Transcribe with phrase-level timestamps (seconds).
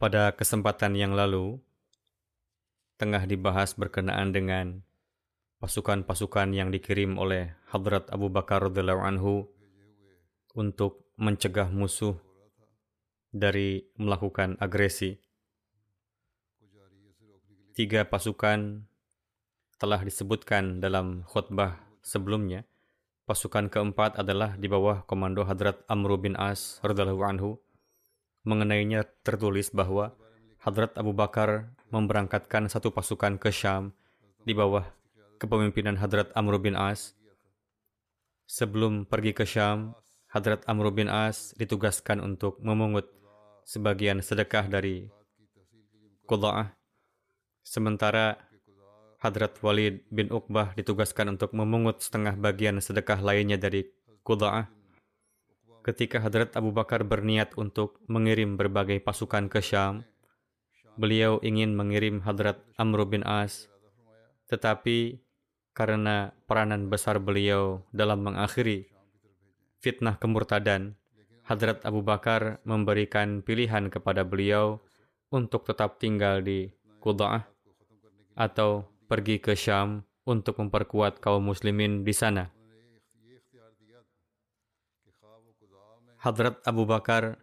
[0.00, 1.60] Pada kesempatan yang lalu,
[2.96, 4.80] tengah dibahas berkenaan dengan
[5.60, 9.44] pasukan-pasukan yang dikirim oleh Hadrat Abu Bakar radhiyallahu anhu
[10.56, 12.16] untuk mencegah musuh
[13.28, 15.20] dari melakukan agresi.
[17.76, 18.88] Tiga pasukan
[19.76, 22.64] telah disebutkan dalam khutbah sebelumnya.
[23.28, 27.60] Pasukan keempat adalah di bawah komando Hadrat Amr bin As radhiyallahu anhu
[28.44, 30.16] mengenainya tertulis bahwa
[30.60, 33.96] Hadrat Abu Bakar memberangkatkan satu pasukan ke Syam
[34.44, 34.84] di bawah
[35.40, 37.16] kepemimpinan Hadrat Amr bin As.
[38.44, 39.96] Sebelum pergi ke Syam,
[40.28, 43.08] Hadrat Amr bin As ditugaskan untuk memungut
[43.64, 45.08] sebagian sedekah dari
[46.28, 46.76] Qudha'ah.
[47.64, 48.36] Sementara
[49.20, 53.84] Hadrat Walid bin Uqbah ditugaskan untuk memungut setengah bagian sedekah lainnya dari
[54.24, 54.79] Qudha'ah
[55.80, 60.04] ketika Hadrat Abu Bakar berniat untuk mengirim berbagai pasukan ke Syam,
[61.00, 63.68] beliau ingin mengirim Hadrat Amr bin As,
[64.52, 65.20] tetapi
[65.72, 68.90] karena peranan besar beliau dalam mengakhiri
[69.80, 71.00] fitnah kemurtadan,
[71.48, 74.78] Hadrat Abu Bakar memberikan pilihan kepada beliau
[75.32, 76.70] untuk tetap tinggal di
[77.00, 77.48] Qudha'ah
[78.36, 82.59] atau pergi ke Syam untuk memperkuat kaum muslimin di sana.
[86.20, 87.40] Hadrat Abu Bakar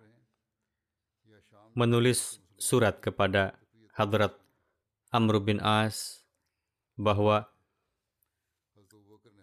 [1.73, 3.57] menulis surat kepada
[3.97, 4.37] Hadrat
[5.09, 6.21] Amr bin As
[6.93, 7.49] bahwa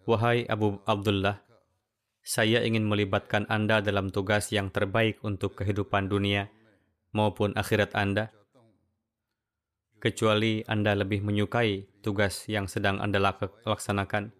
[0.07, 1.43] Wahai Abu Abdullah,
[2.23, 6.47] saya ingin melibatkan Anda dalam tugas yang terbaik untuk kehidupan dunia
[7.11, 8.31] maupun akhirat Anda.
[9.99, 13.19] Kecuali Anda lebih menyukai tugas yang sedang Anda
[13.67, 14.31] laksanakan.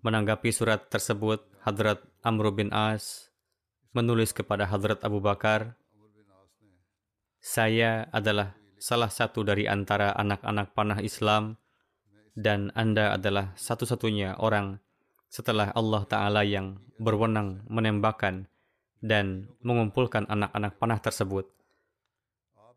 [0.00, 3.27] Menanggapi surat tersebut, Hadrat Amr bin As
[3.98, 5.74] menulis kepada Hadrat Abu Bakar,
[7.42, 11.58] saya adalah salah satu dari antara anak-anak panah Islam
[12.38, 14.78] dan Anda adalah satu-satunya orang
[15.26, 18.46] setelah Allah Ta'ala yang berwenang menembakkan
[19.02, 21.50] dan mengumpulkan anak-anak panah tersebut.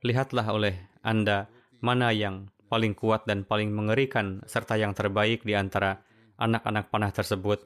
[0.01, 1.45] Lihatlah oleh Anda
[1.77, 6.01] mana yang paling kuat dan paling mengerikan serta yang terbaik di antara
[6.41, 7.61] anak-anak panah tersebut.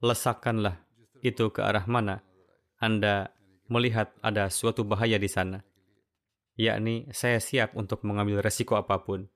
[0.00, 0.80] Lesakkanlah
[1.20, 2.24] itu ke arah mana
[2.80, 3.32] Anda
[3.70, 5.62] melihat ada suatu bahaya di sana.
[6.58, 9.30] Yakni, saya siap untuk mengambil resiko apa pun.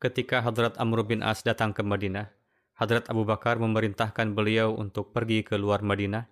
[0.00, 2.32] Ketika Hadrat Amr bin As datang ke Madinah,
[2.76, 6.28] Hadrat Abu Bakar memerintahkan beliau untuk pergi ke luar Madinah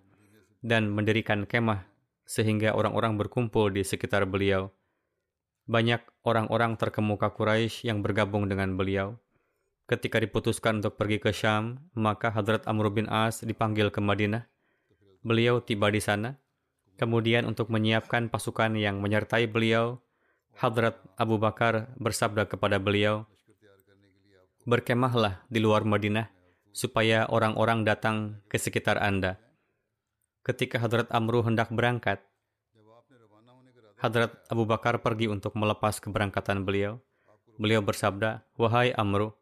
[0.65, 1.85] dan mendirikan kemah
[2.25, 4.73] sehingga orang-orang berkumpul di sekitar beliau.
[5.65, 9.17] Banyak orang-orang terkemuka Quraisy yang bergabung dengan beliau.
[9.85, 14.45] Ketika diputuskan untuk pergi ke Syam, maka Hadrat Amr bin As dipanggil ke Madinah
[15.25, 16.37] beliau tiba di sana.
[16.95, 19.99] Kemudian untuk menyiapkan pasukan yang menyertai beliau,
[20.55, 23.27] Hadrat Abu Bakar bersabda kepada beliau,
[24.63, 26.31] Berkemahlah di luar Madinah,
[26.71, 29.37] supaya orang-orang datang ke sekitar Anda.
[30.41, 32.23] Ketika Hadrat Amru hendak berangkat,
[33.99, 37.03] Hadrat Abu Bakar pergi untuk melepas keberangkatan beliau.
[37.59, 39.35] Beliau bersabda, Wahai Amru,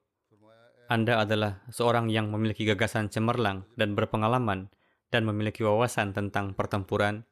[0.90, 4.74] Anda adalah seorang yang memiliki gagasan cemerlang dan berpengalaman
[5.14, 7.30] dan memiliki wawasan tentang pertempuran,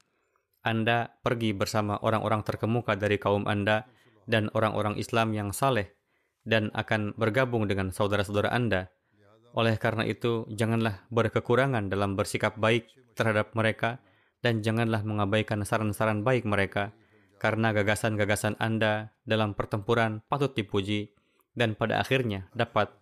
[0.61, 3.89] Anda pergi bersama orang-orang terkemuka dari kaum Anda
[4.29, 5.89] dan orang-orang Islam yang saleh
[6.45, 8.93] dan akan bergabung dengan saudara-saudara Anda.
[9.57, 12.85] Oleh karena itu, janganlah berkekurangan dalam bersikap baik
[13.17, 13.97] terhadap mereka
[14.45, 16.93] dan janganlah mengabaikan saran-saran baik mereka
[17.41, 21.17] karena gagasan-gagasan Anda dalam pertempuran patut dipuji
[21.57, 22.93] dan pada akhirnya dapat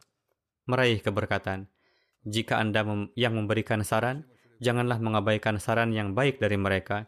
[0.66, 1.68] meraih keberkatan.
[2.24, 2.88] Jika Anda
[3.20, 4.28] yang memberikan saran,
[4.60, 7.08] janganlah mengabaikan saran yang baik dari mereka.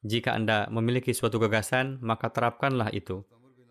[0.00, 3.24] Jika Anda memiliki suatu gagasan, maka terapkanlah itu.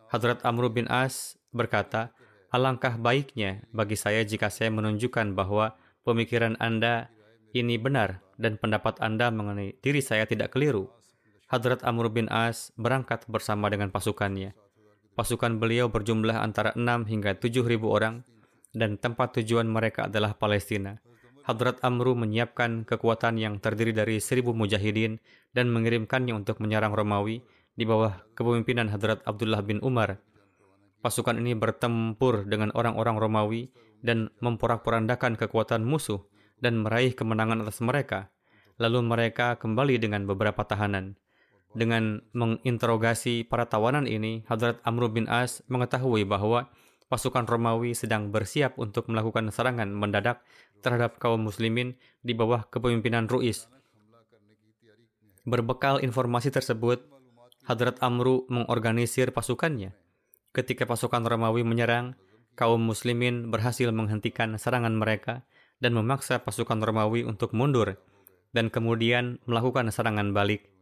[0.10, 2.14] Hadrat Amr bin As berkata,
[2.50, 7.14] Alangkah baiknya bagi saya jika saya menunjukkan bahwa pemikiran Anda
[7.54, 10.90] ini benar dan pendapat Anda mengenai diri saya tidak keliru.
[11.50, 14.54] Hadrat Amr bin As berangkat bersama dengan pasukannya.
[15.14, 18.26] Pasukan beliau berjumlah antara 6 hingga 7 ribu orang
[18.74, 21.02] dan tempat tujuan mereka adalah Palestina.
[21.50, 25.18] Hadrat Amru menyiapkan kekuatan yang terdiri dari seribu mujahidin
[25.58, 27.42] dan mengirimkannya untuk menyerang Romawi
[27.74, 30.22] di bawah kepemimpinan Hadrat Abdullah bin Umar
[31.00, 33.72] Pasukan ini bertempur dengan orang-orang Romawi
[34.04, 36.28] dan memporak-porandakan kekuatan musuh
[36.60, 38.28] dan meraih kemenangan atas mereka.
[38.76, 41.16] Lalu mereka kembali dengan beberapa tahanan.
[41.72, 46.68] Dengan menginterogasi para tawanan ini, Hadrat Amr bin As mengetahui bahwa
[47.10, 50.46] pasukan Romawi sedang bersiap untuk melakukan serangan mendadak
[50.86, 53.66] terhadap kaum muslimin di bawah kepemimpinan Ruiz.
[55.44, 57.04] Berbekal informasi tersebut,
[57.66, 59.98] Hadrat Amru mengorganisir pasukannya
[60.50, 62.18] Ketika pasukan Romawi menyerang,
[62.58, 65.46] kaum muslimin berhasil menghentikan serangan mereka
[65.78, 68.02] dan memaksa pasukan Romawi untuk mundur
[68.50, 70.74] dan kemudian melakukan serangan balik,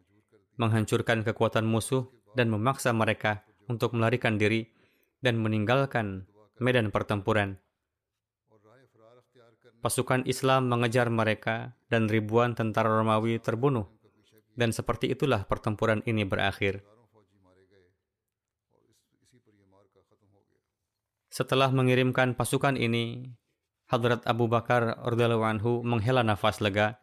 [0.56, 4.72] menghancurkan kekuatan musuh dan memaksa mereka untuk melarikan diri
[5.22, 7.58] dan meninggalkan medan pertempuran.
[9.82, 13.86] Pasukan Islam mengejar mereka dan ribuan tentara Romawi terbunuh.
[14.58, 16.82] Dan seperti itulah pertempuran ini berakhir.
[21.30, 23.30] Setelah mengirimkan pasukan ini,
[23.86, 26.98] Hadrat Abu Bakar radhiyallahu anhu menghela nafas lega.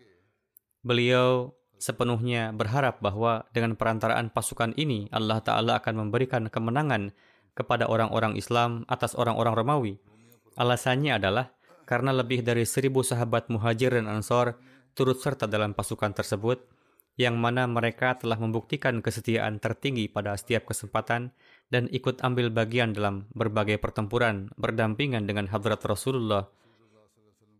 [0.83, 7.15] Beliau sepenuhnya berharap bahwa dengan perantaraan pasukan ini Allah Ta'ala akan memberikan kemenangan
[7.55, 9.95] kepada orang-orang Islam atas orang-orang Romawi.
[10.59, 11.55] Alasannya adalah
[11.87, 14.59] karena lebih dari seribu sahabat muhajir dan ansor
[14.95, 16.63] turut serta dalam pasukan tersebut,
[17.15, 21.31] yang mana mereka telah membuktikan kesetiaan tertinggi pada setiap kesempatan
[21.71, 26.51] dan ikut ambil bagian dalam berbagai pertempuran berdampingan dengan hadrat Rasulullah.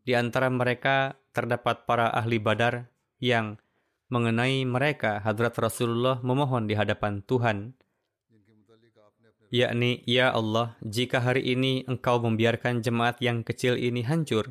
[0.05, 2.91] Di antara mereka terdapat para ahli badar
[3.23, 3.57] yang
[4.13, 7.79] mengenai mereka hadrat Rasulullah memohon di hadapan Tuhan,
[9.55, 14.51] yakni, Ya Allah, jika hari ini engkau membiarkan jemaat yang kecil ini hancur,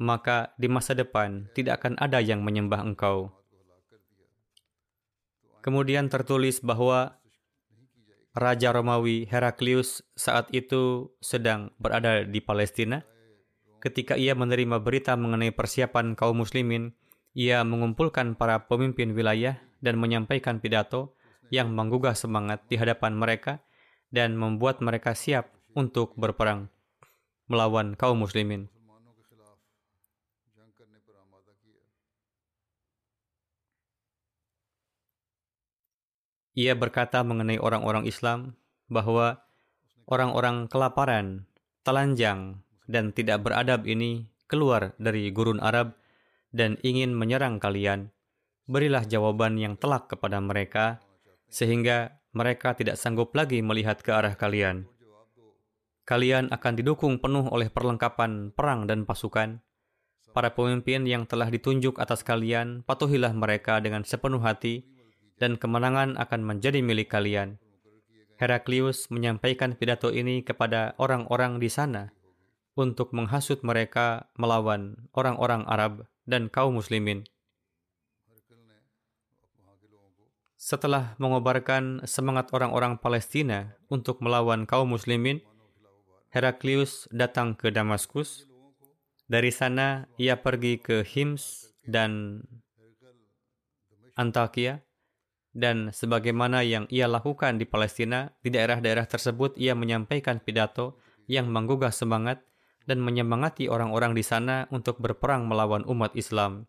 [0.00, 3.28] maka di masa depan tidak akan ada yang menyembah engkau.
[5.60, 7.20] Kemudian tertulis bahwa
[8.32, 13.04] Raja Romawi Heraklius saat itu sedang berada di Palestina.
[13.84, 16.96] Ketika ia menerima berita mengenai persiapan kaum muslimin,
[17.36, 21.18] ia mengumpulkan para pemimpin wilayah dan menyampaikan pidato
[21.52, 23.60] yang menggugah semangat di hadapan mereka
[24.08, 26.72] dan membuat mereka siap untuk berperang
[27.48, 28.68] melawan kaum muslimin.
[36.58, 38.58] Ia berkata mengenai orang-orang Islam
[38.90, 39.46] bahwa
[40.10, 41.46] orang-orang kelaparan,
[41.86, 45.94] telanjang, dan tidak beradab ini keluar dari gurun Arab
[46.50, 48.10] dan ingin menyerang kalian.
[48.66, 50.98] Berilah jawaban yang telak kepada mereka,
[51.46, 54.84] sehingga mereka tidak sanggup lagi melihat ke arah kalian.
[56.08, 59.60] Kalian akan didukung penuh oleh perlengkapan perang dan pasukan.
[60.32, 64.88] Para pemimpin yang telah ditunjuk atas kalian, patuhilah mereka dengan sepenuh hati,
[65.36, 67.60] dan kemenangan akan menjadi milik kalian.
[68.38, 72.14] Heraklius menyampaikan pidato ini kepada orang-orang di sana
[72.78, 77.26] untuk menghasut mereka melawan orang-orang Arab dan kaum muslimin.
[80.58, 85.38] Setelah mengobarkan semangat orang-orang Palestina untuk melawan kaum muslimin,
[86.34, 88.50] Heraklius datang ke Damaskus.
[89.30, 92.42] Dari sana ia pergi ke Hims dan
[94.18, 94.82] Antakya
[95.54, 100.98] dan sebagaimana yang ia lakukan di Palestina, di daerah-daerah tersebut ia menyampaikan pidato
[101.30, 102.42] yang menggugah semangat
[102.82, 106.66] dan menyemangati orang-orang di sana untuk berperang melawan umat Islam.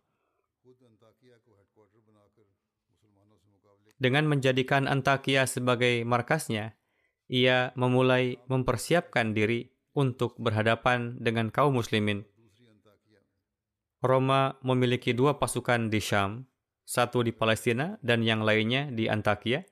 [4.00, 6.80] Dengan menjadikan Antakya sebagai markasnya,
[7.28, 12.24] ia memulai mempersiapkan diri untuk berhadapan dengan kaum muslimin.
[14.00, 16.48] Roma memiliki dua pasukan di Syam,
[16.88, 19.68] satu di Palestina dan yang lainnya di Antakya.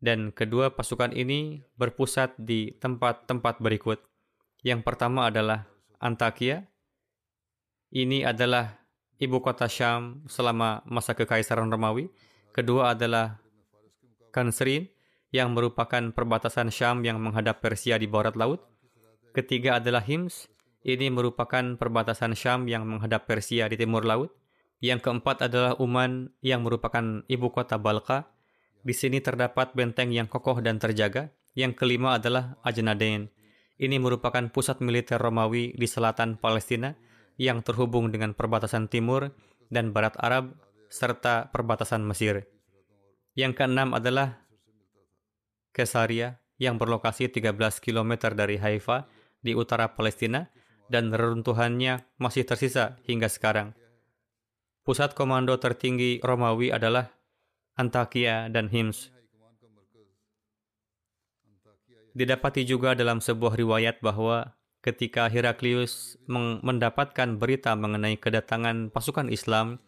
[0.00, 4.00] Dan kedua pasukan ini berpusat di tempat-tempat berikut.
[4.64, 5.68] Yang pertama adalah
[6.00, 6.64] Antakya,
[7.86, 8.82] Ini adalah
[9.22, 12.10] ibu kota Syam selama masa kekaisaran Romawi.
[12.56, 13.36] Kedua adalah
[14.32, 14.88] Kansrin
[15.28, 18.64] yang merupakan perbatasan Syam yang menghadap Persia di barat laut.
[19.36, 20.48] Ketiga adalah Hims.
[20.80, 24.32] Ini merupakan perbatasan Syam yang menghadap Persia di timur laut.
[24.80, 28.32] Yang keempat adalah Uman yang merupakan ibu kota Balka.
[28.80, 31.36] Di sini terdapat benteng yang kokoh dan terjaga.
[31.52, 33.28] Yang kelima adalah Ajnaden.
[33.76, 36.96] Ini merupakan pusat militer Romawi di selatan Palestina
[37.36, 39.28] yang terhubung dengan perbatasan timur
[39.68, 40.56] dan barat Arab
[40.96, 42.48] serta perbatasan Mesir.
[43.36, 44.48] Yang keenam adalah
[45.76, 47.52] Kesaria yang berlokasi 13
[47.84, 49.04] km dari Haifa
[49.44, 50.48] di utara Palestina
[50.88, 53.76] dan reruntuhannya masih tersisa hingga sekarang.
[54.88, 57.12] Pusat komando tertinggi Romawi adalah
[57.76, 59.12] Antakya dan Hims.
[62.16, 69.84] Didapati juga dalam sebuah riwayat bahwa ketika Heraklius mendapatkan berita mengenai kedatangan pasukan Islam,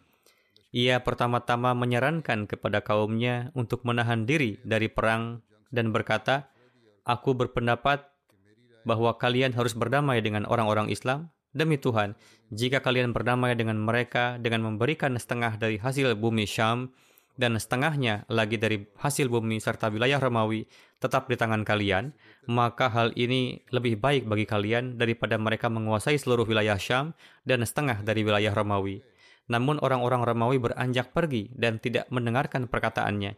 [0.68, 5.40] ia pertama-tama menyarankan kepada kaumnya untuk menahan diri dari perang
[5.72, 6.52] dan berkata,
[7.08, 8.04] Aku berpendapat
[8.84, 11.32] bahwa kalian harus berdamai dengan orang-orang Islam.
[11.56, 12.12] Demi Tuhan,
[12.52, 16.92] jika kalian berdamai dengan mereka dengan memberikan setengah dari hasil bumi Syam
[17.40, 20.68] dan setengahnya lagi dari hasil bumi serta wilayah Romawi,
[21.00, 22.12] tetap di tangan kalian,
[22.44, 27.16] maka hal ini lebih baik bagi kalian daripada mereka menguasai seluruh wilayah Syam
[27.48, 29.00] dan setengah dari wilayah Romawi.
[29.48, 33.36] Namun orang-orang Romawi beranjak pergi dan tidak mendengarkan perkataannya.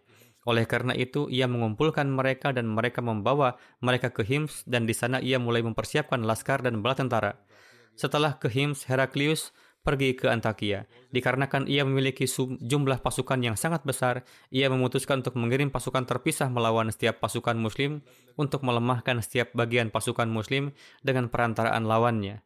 [0.49, 5.21] Oleh karena itu, ia mengumpulkan mereka dan mereka membawa mereka ke Hims dan di sana
[5.21, 7.33] ia mulai mempersiapkan laskar dan bala tentara.
[7.95, 10.85] Setelah ke Hims, Heraklius pergi ke Antakia.
[11.12, 12.29] Dikarenakan ia memiliki
[12.61, 18.05] jumlah pasukan yang sangat besar, ia memutuskan untuk mengirim pasukan terpisah melawan setiap pasukan muslim
[18.37, 22.45] untuk melemahkan setiap bagian pasukan muslim dengan perantaraan lawannya.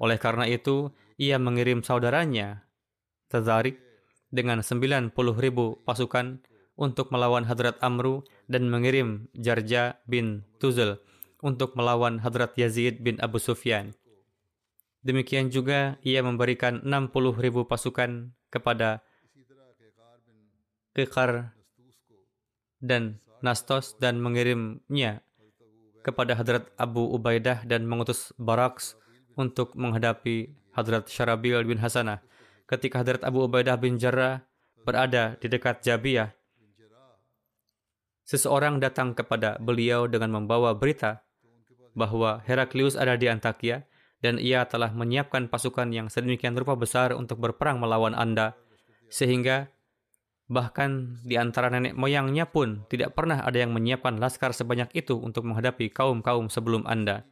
[0.00, 2.66] Oleh karena itu, ia mengirim saudaranya,
[3.34, 3.82] Tazarik,
[4.30, 5.10] dengan 90
[5.42, 6.38] ribu pasukan
[6.78, 11.02] untuk melawan Hadrat Amru dan mengirim Jarja bin Tuzal
[11.42, 13.90] untuk melawan Hadrat Yazid bin Abu Sufyan.
[15.02, 17.10] Demikian juga ia memberikan 60
[17.42, 19.02] ribu pasukan kepada
[20.94, 21.50] Kekar
[22.78, 25.26] dan Nastos dan mengirimnya
[26.06, 28.94] kepada Hadrat Abu Ubaidah dan mengutus Baraks
[29.34, 32.22] untuk menghadapi Hadrat Syarabil bin Hasanah.
[32.64, 34.40] Ketika Hadrat Abu Ubaidah bin Jarrah
[34.88, 36.32] berada di dekat Jabiyah,
[38.24, 41.24] seseorang datang kepada beliau dengan membawa berita
[41.92, 43.84] bahwa Heraklius ada di Antakya
[44.24, 48.56] dan ia telah menyiapkan pasukan yang sedemikian rupa besar untuk berperang melawan Anda,
[49.12, 49.68] sehingga
[50.48, 55.44] bahkan di antara nenek moyangnya pun tidak pernah ada yang menyiapkan laskar sebanyak itu untuk
[55.44, 57.28] menghadapi kaum-kaum sebelum Anda.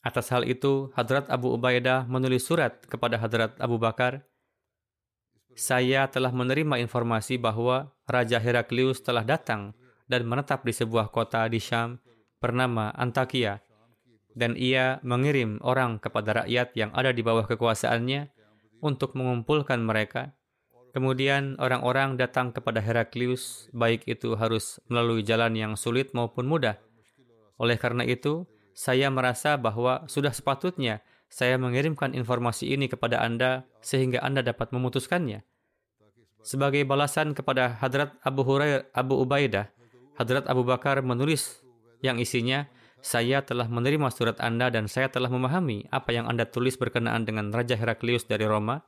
[0.00, 4.24] Atas hal itu, Hadrat Abu Ubaidah menulis surat kepada Hadrat Abu Bakar,
[5.58, 9.74] saya telah menerima informasi bahwa Raja Heraklius telah datang
[10.10, 12.02] dan menetap di sebuah kota di Syam
[12.42, 13.62] bernama Antakya
[14.34, 18.30] dan ia mengirim orang kepada rakyat yang ada di bawah kekuasaannya
[18.80, 20.32] untuk mengumpulkan mereka.
[20.90, 26.82] Kemudian orang-orang datang kepada Heraklius, baik itu harus melalui jalan yang sulit maupun mudah.
[27.62, 28.42] Oleh karena itu,
[28.74, 35.46] saya merasa bahwa sudah sepatutnya saya mengirimkan informasi ini kepada Anda sehingga Anda dapat memutuskannya.
[36.42, 39.70] Sebagai balasan kepada Hadrat Abu Hurairah Abu Ubaidah,
[40.18, 41.62] Hadrat Abu Bakar menulis
[42.02, 42.66] yang isinya,
[43.00, 47.48] saya telah menerima surat Anda dan saya telah memahami apa yang Anda tulis berkenaan dengan
[47.48, 48.84] Raja Heraklius dari Roma.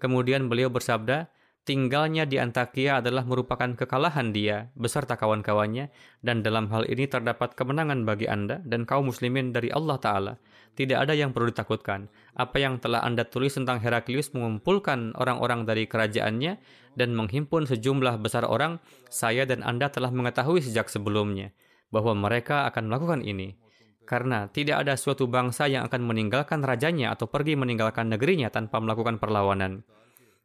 [0.00, 1.28] Kemudian beliau bersabda,
[1.66, 5.90] tinggalnya di Antakya adalah merupakan kekalahan dia beserta kawan-kawannya
[6.24, 10.34] dan dalam hal ini terdapat kemenangan bagi Anda dan kaum muslimin dari Allah Ta'ala.
[10.76, 12.12] Tidak ada yang perlu ditakutkan.
[12.36, 16.60] Apa yang telah Anda tulis tentang Heraklius mengumpulkan orang-orang dari kerajaannya
[16.92, 18.76] dan menghimpun sejumlah besar orang,
[19.08, 21.56] saya dan Anda telah mengetahui sejak sebelumnya
[21.88, 23.56] bahwa mereka akan melakukan ini.
[24.04, 29.16] Karena tidak ada suatu bangsa yang akan meninggalkan rajanya atau pergi meninggalkan negerinya tanpa melakukan
[29.18, 29.82] perlawanan.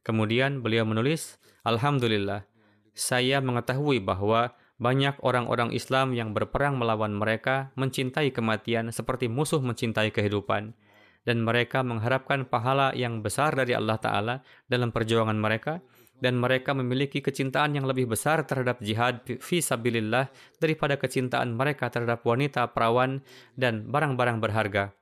[0.01, 2.47] Kemudian beliau menulis, Alhamdulillah,
[2.95, 10.09] saya mengetahui bahwa banyak orang-orang Islam yang berperang melawan mereka mencintai kematian seperti musuh mencintai
[10.09, 10.73] kehidupan.
[11.21, 14.35] Dan mereka mengharapkan pahala yang besar dari Allah Ta'ala
[14.65, 15.77] dalam perjuangan mereka,
[16.17, 22.25] dan mereka memiliki kecintaan yang lebih besar terhadap jihad fi sabilillah daripada kecintaan mereka terhadap
[22.25, 23.21] wanita, perawan,
[23.53, 24.97] dan barang-barang berharga.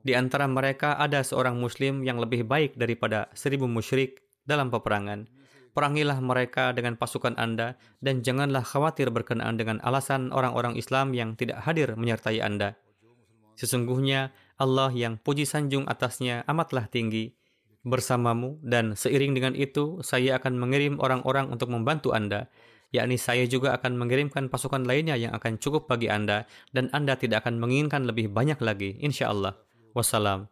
[0.00, 5.26] Di antara mereka ada seorang muslim yang lebih baik daripada seribu musyrik dalam peperangan.
[5.76, 11.60] Perangilah mereka dengan pasukan Anda dan janganlah khawatir berkenaan dengan alasan orang-orang Islam yang tidak
[11.68, 12.80] hadir menyertai Anda.
[13.60, 17.36] Sesungguhnya Allah yang puji sanjung atasnya amatlah tinggi.
[17.84, 22.48] Bersamamu dan seiring dengan itu saya akan mengirim orang-orang untuk membantu Anda
[22.94, 27.44] yakni saya juga akan mengirimkan pasukan lainnya yang akan cukup bagi Anda dan Anda tidak
[27.44, 29.58] akan menginginkan lebih banyak lagi insya Allah.
[29.92, 30.48] Wassalam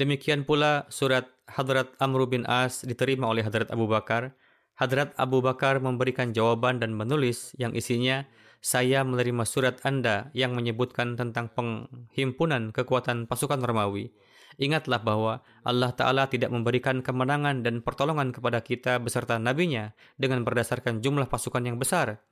[0.00, 4.32] demikian pula surat Hadrat Amr bin As diterima oleh Hadrat Abu Bakar
[4.74, 8.26] Hadrat Abu Bakar memberikan jawaban dan menulis yang isinya
[8.58, 14.10] saya menerima surat Anda yang menyebutkan tentang penghimpunan kekuatan pasukan Romawi.
[14.58, 21.02] Ingatlah bahwa Allah Ta'ala tidak memberikan kemenangan dan pertolongan kepada kita beserta nabinya dengan berdasarkan
[21.02, 22.22] jumlah pasukan yang besar.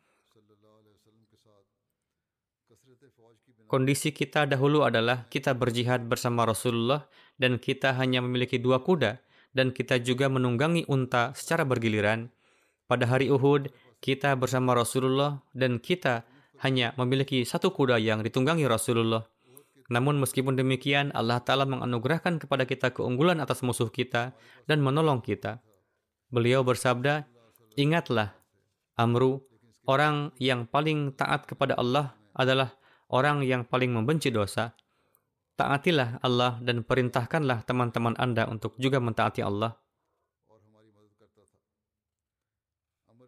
[3.72, 7.08] Kondisi kita dahulu adalah kita berjihad bersama Rasulullah
[7.40, 9.16] dan kita hanya memiliki dua kuda
[9.56, 12.28] dan kita juga menunggangi unta secara bergiliran.
[12.84, 13.72] Pada hari Uhud,
[14.04, 16.28] kita bersama Rasulullah dan kita
[16.60, 19.24] hanya memiliki satu kuda yang ditunggangi Rasulullah.
[19.88, 24.36] Namun meskipun demikian, Allah Ta'ala menganugerahkan kepada kita keunggulan atas musuh kita
[24.68, 25.64] dan menolong kita.
[26.28, 27.24] Beliau bersabda,
[27.80, 28.36] Ingatlah,
[29.00, 29.40] Amru,
[29.88, 32.76] orang yang paling taat kepada Allah adalah
[33.12, 34.72] orang yang paling membenci dosa.
[35.54, 39.76] Taatilah Allah dan perintahkanlah teman-teman Anda untuk juga mentaati Allah.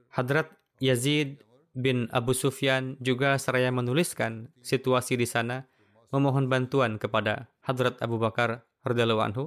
[0.08, 0.48] Hadrat
[0.80, 1.44] Yazid
[1.76, 5.66] bin Abu Sufyan juga seraya menuliskan situasi di sana
[6.14, 9.44] memohon bantuan kepada Hadrat Abu Bakar radhiyallahu anhu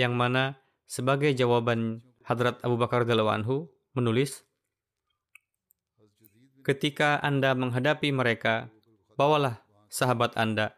[0.00, 0.56] yang mana
[0.88, 3.56] sebagai jawaban Hadrat Abu Bakar radhiyallahu anhu
[3.92, 4.48] menulis
[6.64, 8.72] Ketika Anda menghadapi mereka,
[9.14, 10.74] bawalah sahabat Anda,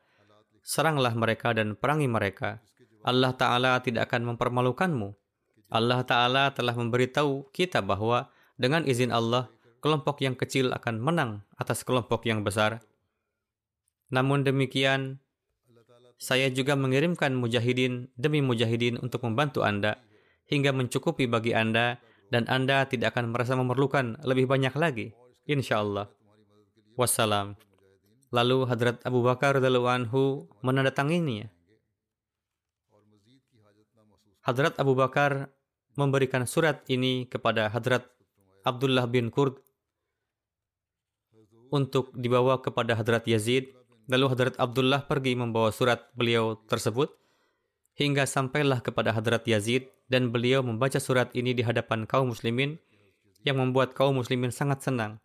[0.61, 2.61] seranglah mereka dan perangi mereka.
[3.07, 5.15] Allah Ta'ala tidak akan mempermalukanmu.
[5.71, 9.53] Allah Ta'ala telah memberitahu kita bahwa dengan izin Allah,
[9.85, 12.83] kelompok yang kecil akan menang atas kelompok yang besar.
[14.11, 15.23] Namun demikian,
[16.17, 20.01] saya juga mengirimkan mujahidin demi mujahidin untuk membantu Anda
[20.49, 22.01] hingga mencukupi bagi Anda
[22.33, 25.13] dan Anda tidak akan merasa memerlukan lebih banyak lagi.
[25.47, 26.11] Insya Allah.
[26.97, 27.66] Wassalam.
[28.35, 31.47] Lalu Hadrat Abu Bakar anhu menandatanginya.
[34.47, 35.51] Hadrat Abu Bakar
[35.99, 38.07] memberikan surat ini kepada Hadrat
[38.63, 39.59] Abdullah bin Kurd
[41.71, 43.75] untuk dibawa kepada Hadrat Yazid.
[44.07, 47.11] Lalu Hadrat Abdullah pergi membawa surat beliau tersebut
[47.99, 52.79] hingga sampailah kepada Hadrat Yazid dan beliau membaca surat ini di hadapan kaum muslimin
[53.43, 55.19] yang membuat kaum muslimin sangat senang.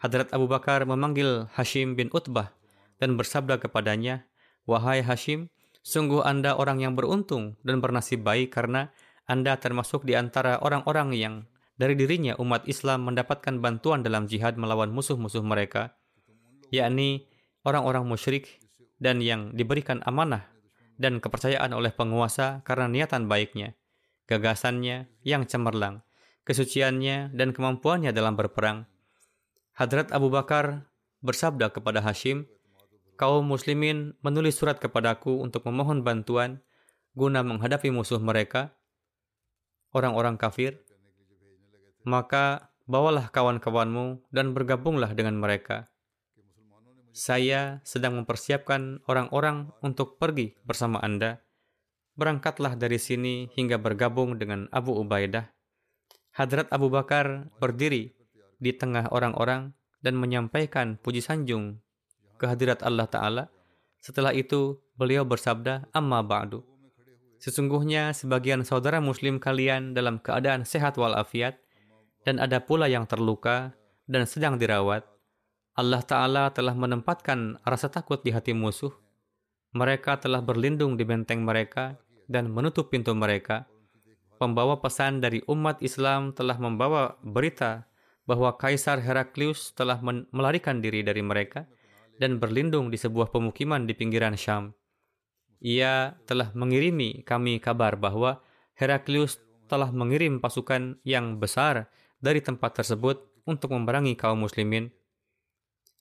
[0.00, 2.56] Hadrat Abu Bakar memanggil Hashim bin Utbah
[2.96, 4.24] dan bersabda kepadanya,
[4.64, 5.52] Wahai Hashim,
[5.84, 8.88] sungguh Anda orang yang beruntung dan bernasib baik karena
[9.28, 11.34] Anda termasuk di antara orang-orang yang
[11.76, 15.96] dari dirinya umat Islam mendapatkan bantuan dalam jihad melawan musuh-musuh mereka,
[16.72, 17.28] yakni
[17.64, 18.60] orang-orang musyrik
[19.00, 20.44] dan yang diberikan amanah
[21.00, 23.76] dan kepercayaan oleh penguasa karena niatan baiknya,
[24.28, 26.04] gagasannya yang cemerlang,
[26.44, 28.89] kesuciannya dan kemampuannya dalam berperang.
[29.80, 30.92] Hadrat Abu Bakar
[31.24, 32.44] bersabda kepada Hashim,
[33.16, 36.60] kaum muslimin menulis surat kepadaku untuk memohon bantuan
[37.16, 38.76] guna menghadapi musuh mereka,
[39.96, 40.84] orang-orang kafir,
[42.04, 45.88] maka bawalah kawan-kawanmu dan bergabunglah dengan mereka.
[47.16, 51.40] Saya sedang mempersiapkan orang-orang untuk pergi bersama Anda.
[52.20, 55.48] Berangkatlah dari sini hingga bergabung dengan Abu Ubaidah.
[56.36, 58.19] Hadrat Abu Bakar berdiri
[58.60, 59.72] di tengah orang-orang
[60.04, 61.80] dan menyampaikan puji sanjung
[62.40, 63.44] kehadirat Allah Ta'ala.
[64.00, 66.64] Setelah itu, beliau bersabda, Amma ba'du.
[67.40, 71.60] Sesungguhnya sebagian saudara muslim kalian dalam keadaan sehat walafiat,
[72.24, 73.72] dan ada pula yang terluka
[74.04, 75.04] dan sedang dirawat.
[75.76, 78.92] Allah Ta'ala telah menempatkan rasa takut di hati musuh.
[79.72, 81.96] Mereka telah berlindung di benteng mereka
[82.28, 83.64] dan menutup pintu mereka.
[84.36, 87.88] Pembawa pesan dari umat Islam telah membawa berita
[88.30, 89.98] bahwa Kaisar Heraklius telah
[90.30, 91.66] melarikan diri dari mereka
[92.22, 94.70] dan berlindung di sebuah pemukiman di pinggiran Syam.
[95.58, 98.38] Ia telah mengirimi kami kabar bahwa
[98.78, 101.90] Heraklius telah mengirim pasukan yang besar
[102.22, 104.94] dari tempat tersebut untuk memerangi kaum muslimin.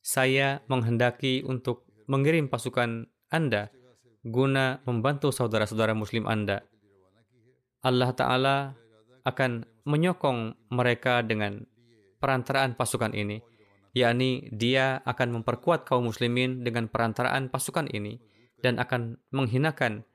[0.06, 3.74] Saya menghendaki untuk mengirim pasukan Anda
[4.22, 6.62] guna membantu saudara-saudara muslim Anda.
[7.82, 8.58] Allah Ta'ala
[9.26, 11.64] akan menyokong mereka dengan
[12.20, 13.42] perantaraan pasukan ini,
[13.96, 18.22] yakni dia akan memperkuat kaum muslimin dengan perantaraan pasukan ini
[18.62, 20.06] dan akan menghinakan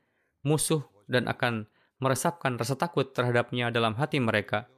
[0.44, 1.66] musuh dan akan
[1.98, 4.68] meresapkan rasa takut terhadapnya dalam hati mereka.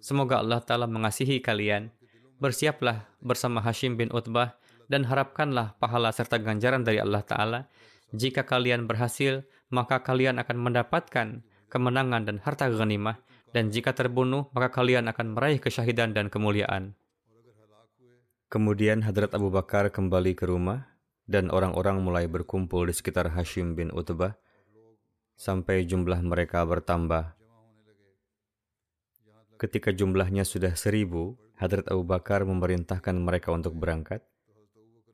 [0.00, 1.92] Semoga Allah Ta'ala mengasihi kalian.
[2.40, 4.56] Bersiaplah bersama Hashim bin Utbah
[4.88, 7.60] dan harapkanlah pahala serta ganjaran dari Allah Ta'ala.
[8.16, 13.20] Jika kalian berhasil, maka kalian akan mendapatkan kemenangan dan harta ghanimah.
[13.50, 16.94] Dan jika terbunuh, maka kalian akan meraih kesyahidan dan kemuliaan.
[18.50, 20.90] Kemudian Hadrat Abu Bakar kembali ke rumah
[21.30, 24.34] dan orang-orang mulai berkumpul di sekitar Hashim bin Utbah
[25.38, 27.38] sampai jumlah mereka bertambah.
[29.54, 34.24] Ketika jumlahnya sudah seribu, Hadrat Abu Bakar memerintahkan mereka untuk berangkat.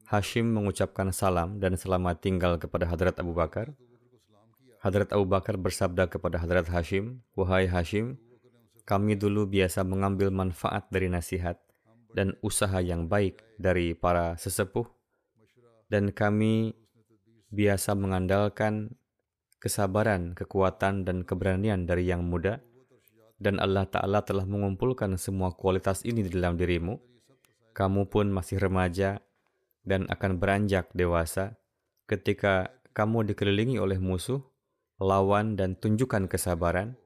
[0.07, 3.75] Hashim mengucapkan salam dan selamat tinggal kepada Hadrat Abu Bakar.
[4.79, 8.16] Hadrat Abu Bakar bersabda kepada Hadrat Hashim, Wahai Hashim,
[8.87, 11.59] kami dulu biasa mengambil manfaat dari nasihat
[12.14, 14.87] dan usaha yang baik dari para sesepuh,
[15.90, 16.72] dan kami
[17.51, 18.94] biasa mengandalkan
[19.59, 22.62] kesabaran, kekuatan, dan keberanian dari yang muda,
[23.37, 26.96] dan Allah Ta'ala telah mengumpulkan semua kualitas ini di dalam dirimu,
[27.77, 29.20] kamu pun masih remaja
[29.85, 31.59] dan akan beranjak dewasa
[32.09, 34.40] ketika kamu dikelilingi oleh musuh,
[34.96, 36.96] lawan dan tunjukkan kesabaran,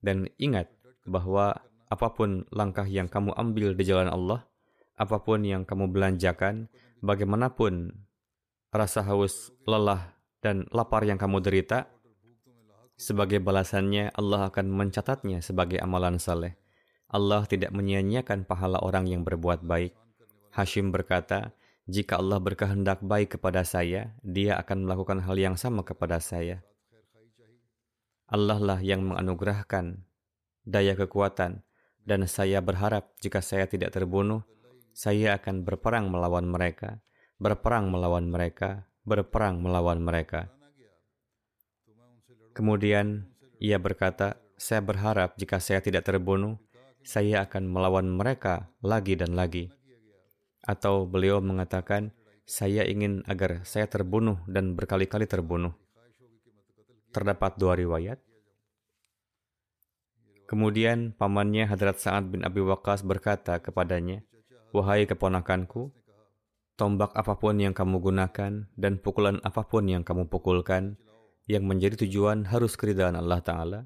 [0.00, 0.72] dan ingat
[1.04, 1.56] bahwa
[1.88, 4.48] apa pun langkah yang kamu ambil di jalan Allah,
[4.96, 6.66] apa pun yang kamu belanjakan,
[7.04, 7.92] bagaimanapun
[8.74, 11.86] rasa haus, lelah, dan lapar yang kamu derita,
[12.94, 16.54] sebagai balasannya, Allah akan mencatatnya sebagai amalan saleh.
[17.10, 19.94] Allah tidak menyia-nyiakan pahala orang yang berbuat baik.
[20.54, 21.54] Hashim berkata,
[21.90, 26.62] jika Allah berkehendak baik kepada saya, dia akan melakukan hal yang sama kepada saya.
[28.30, 30.00] Allah lah yang menganugerahkan
[30.64, 31.62] daya kekuatan,
[32.04, 34.44] dan saya berharap jika saya tidak terbunuh,
[34.96, 37.00] saya akan berperang melawan mereka,
[37.40, 40.48] berperang melawan mereka, berperang melawan mereka.
[42.54, 43.28] Kemudian
[43.60, 46.56] ia berkata, saya berharap jika saya tidak terbunuh,
[47.04, 49.68] saya akan melawan mereka lagi dan lagi.
[50.64, 52.16] Atau beliau mengatakan,
[52.48, 55.76] saya ingin agar saya terbunuh dan berkali-kali terbunuh.
[57.12, 58.23] Terdapat dua riwayat.
[60.54, 64.22] Kemudian pamannya Hadrat Sa'ad bin Abi Waqqas berkata kepadanya,
[64.70, 65.90] Wahai keponakanku,
[66.78, 70.94] tombak apa pun yang kamu gunakan dan pukulan apa pun yang kamu pukulkan,
[71.50, 73.80] yang menjadi tujuan harus keridaan Allah Ta'ala,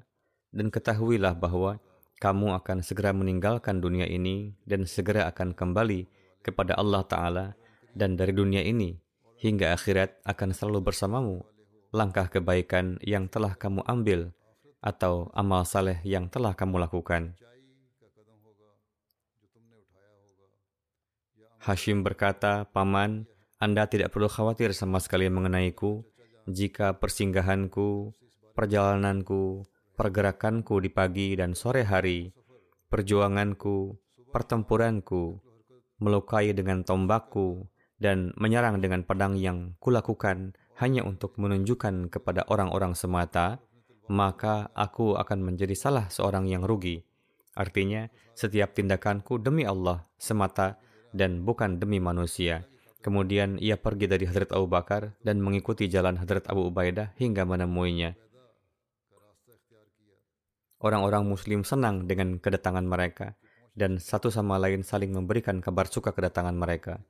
[0.53, 1.81] dan ketahuilah bahwa
[2.21, 6.05] kamu akan segera meninggalkan dunia ini dan segera akan kembali
[6.45, 7.45] kepada Allah Ta'ala,
[7.97, 8.93] dan dari dunia ini
[9.41, 11.41] hingga akhirat akan selalu bersamamu.
[11.89, 14.37] Langkah kebaikan yang telah kamu ambil
[14.79, 17.35] atau amal saleh yang telah kamu lakukan.
[21.59, 23.27] Hashim berkata, Paman,
[23.59, 26.07] Anda tidak perlu khawatir sama sekali mengenaiku,
[26.47, 28.15] jika persinggahanku,
[28.55, 29.67] perjalananku,
[29.99, 32.31] pergerakanku di pagi dan sore hari,
[32.87, 33.99] perjuanganku,
[34.31, 35.35] pertempuranku,
[35.99, 37.67] melukai dengan tombakku,
[37.99, 43.59] dan menyerang dengan pedang yang kulakukan hanya untuk menunjukkan kepada orang-orang semata,
[44.09, 47.05] maka aku akan menjadi salah seorang yang rugi.
[47.53, 50.81] Artinya, setiap tindakanku demi Allah semata
[51.13, 52.65] dan bukan demi manusia.
[52.99, 58.17] Kemudian ia pergi dari Hadrat Abu Bakar dan mengikuti jalan Hadrat Abu Ubaidah hingga menemuinya.
[60.79, 63.35] Orang-orang muslim senang dengan kedatangan mereka
[63.75, 67.03] dan satu sama lain saling memberikan kabar suka kedatangan mereka.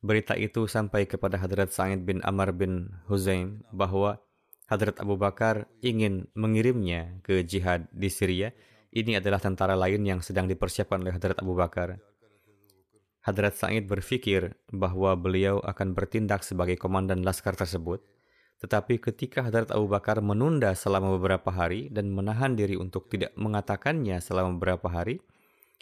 [0.00, 4.22] Berita itu sampai kepada Hadrat Sa'id bin Amr bin Huzaim bahwa
[4.70, 8.54] Hadrat Abu Bakar ingin mengirimnya ke jihad di Syria.
[8.94, 11.98] Ini adalah tentara lain yang sedang dipersiapkan oleh Hadrat Abu Bakar.
[13.26, 17.98] Hadrat Sa'id berpikir bahwa beliau akan bertindak sebagai komandan laskar tersebut,
[18.62, 24.22] tetapi ketika Hadrat Abu Bakar menunda selama beberapa hari dan menahan diri untuk tidak mengatakannya
[24.22, 25.18] selama beberapa hari,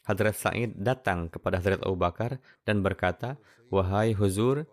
[0.09, 3.37] Hadrat Sa'id datang kepada Hadrat Abu Bakar dan berkata,
[3.68, 4.64] Wahai Huzur,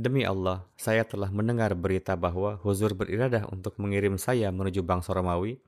[0.00, 5.60] demi Allah, saya telah mendengar berita bahwa Huzur beriradah untuk mengirim saya menuju bangsa Romawi,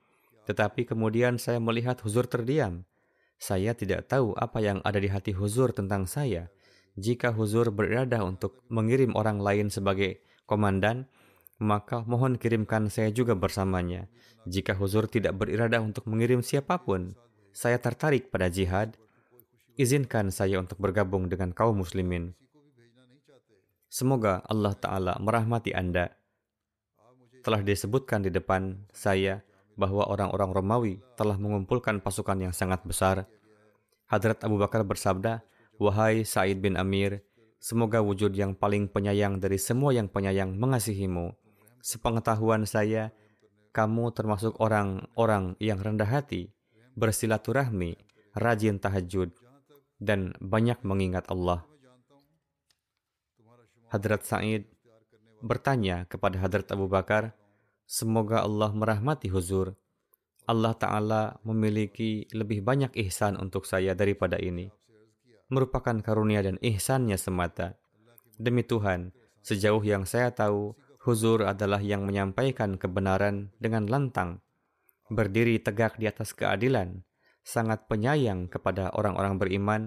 [0.49, 2.89] tetapi kemudian saya melihat Huzur terdiam
[3.43, 6.47] saya tidak tahu apa yang ada di hati Huzur tentang saya.
[6.95, 11.11] Jika Huzur beriradah untuk mengirim orang lain sebagai komandan,
[11.59, 14.07] maka mohon kirimkan saya juga bersamanya.
[14.47, 17.19] Jika Huzur tidak beriradah untuk mengirim siapa pun,
[17.51, 18.95] saya tertarik pada jihad.
[19.75, 22.39] Izinkan saya untuk bergabung dengan kaum muslimin.
[23.93, 26.09] Semoga Allah Ta'ala merahmati Anda.
[27.45, 29.45] Telah disebutkan di depan saya
[29.77, 33.29] bahwa orang-orang Romawi telah mengumpulkan pasukan yang sangat besar.
[34.09, 35.45] Hadrat Abu Bakar bersabda,
[35.77, 37.21] Wahai Said bin Amir,
[37.61, 41.37] semoga wujud yang paling penyayang dari semua yang penyayang mengasihimu.
[41.85, 43.13] Sepengetahuan saya,
[43.77, 46.49] kamu termasuk orang-orang yang rendah hati,
[46.97, 48.01] bersilaturahmi,
[48.41, 49.37] rajin tahajud,
[50.01, 51.69] dan banyak mengingat Allah.
[53.93, 54.65] Hadrat Sa'id
[55.45, 57.37] bertanya kepada Hadrat Abu Bakar,
[57.85, 59.77] Semoga Allah merahmati huzur.
[60.49, 64.73] Allah Ta'ala memiliki lebih banyak ihsan untuk saya daripada ini.
[65.53, 67.77] Merupakan karunia dan ihsannya semata.
[68.41, 69.13] Demi Tuhan,
[69.45, 70.73] sejauh yang saya tahu,
[71.05, 74.41] huzur adalah yang menyampaikan kebenaran dengan lantang,
[75.13, 77.05] berdiri tegak di atas keadilan,
[77.45, 79.83] sangat penyayang kepada orang-orang beriman,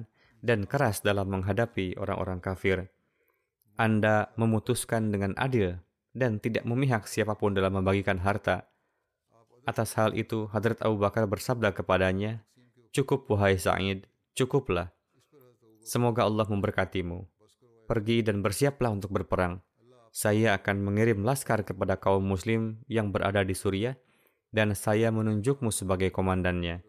[0.46, 2.94] dan keras dalam menghadapi orang-orang kafir.
[3.76, 5.76] Anda memutuskan dengan adil
[6.16, 8.72] dan tidak memihak siapa pun dalam membagikan harta.
[9.68, 12.46] Atas hal itu, Hadrat Abu Bakar bersabda kepadanya,
[12.96, 14.96] Cukup wahai Sa'id, cukuplah.
[15.84, 17.28] Semoga Allah memberkatimu.
[17.86, 19.60] Pergi dan bersiaplah untuk berperang.
[20.16, 24.00] Saya akan mengirim laskar kepada kaum muslim yang berada di Suriah,
[24.56, 26.80] dan saya menunjukmu sebagai komandannya.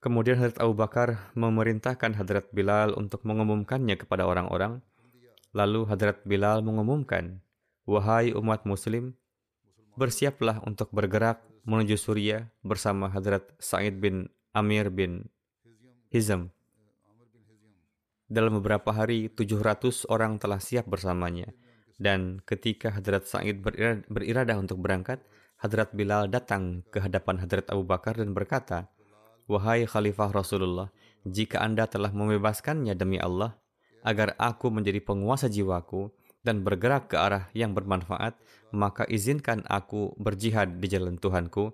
[0.00, 4.80] Kemudian Hadrat Abu Bakar memerintahkan Hadrat Bilal untuk mengumumkannya kepada orang-orang.
[5.50, 7.42] Lalu Hadrat Bilal mengumumkan,
[7.82, 9.18] Wahai umat muslim,
[9.98, 15.26] bersiaplah untuk bergerak menuju Suriah bersama Hadrat Sa'id bin Amir bin
[16.08, 16.54] Hizam.
[18.30, 21.50] Dalam beberapa hari, 700 orang telah siap bersamanya.
[22.00, 23.60] Dan ketika Hadrat Sa'id
[24.06, 25.20] beriradah untuk berangkat,
[25.60, 28.88] Hadrat Bilal datang ke hadapan Hadrat Abu Bakar dan berkata,
[29.44, 30.88] Wahai Khalifah Rasulullah,
[31.28, 33.59] jika Anda telah membebaskannya demi Allah,
[34.06, 36.08] agar aku menjadi penguasa jiwaku
[36.40, 38.36] dan bergerak ke arah yang bermanfaat,
[38.72, 41.72] maka izinkan aku berjihad di jalan Tuhanku.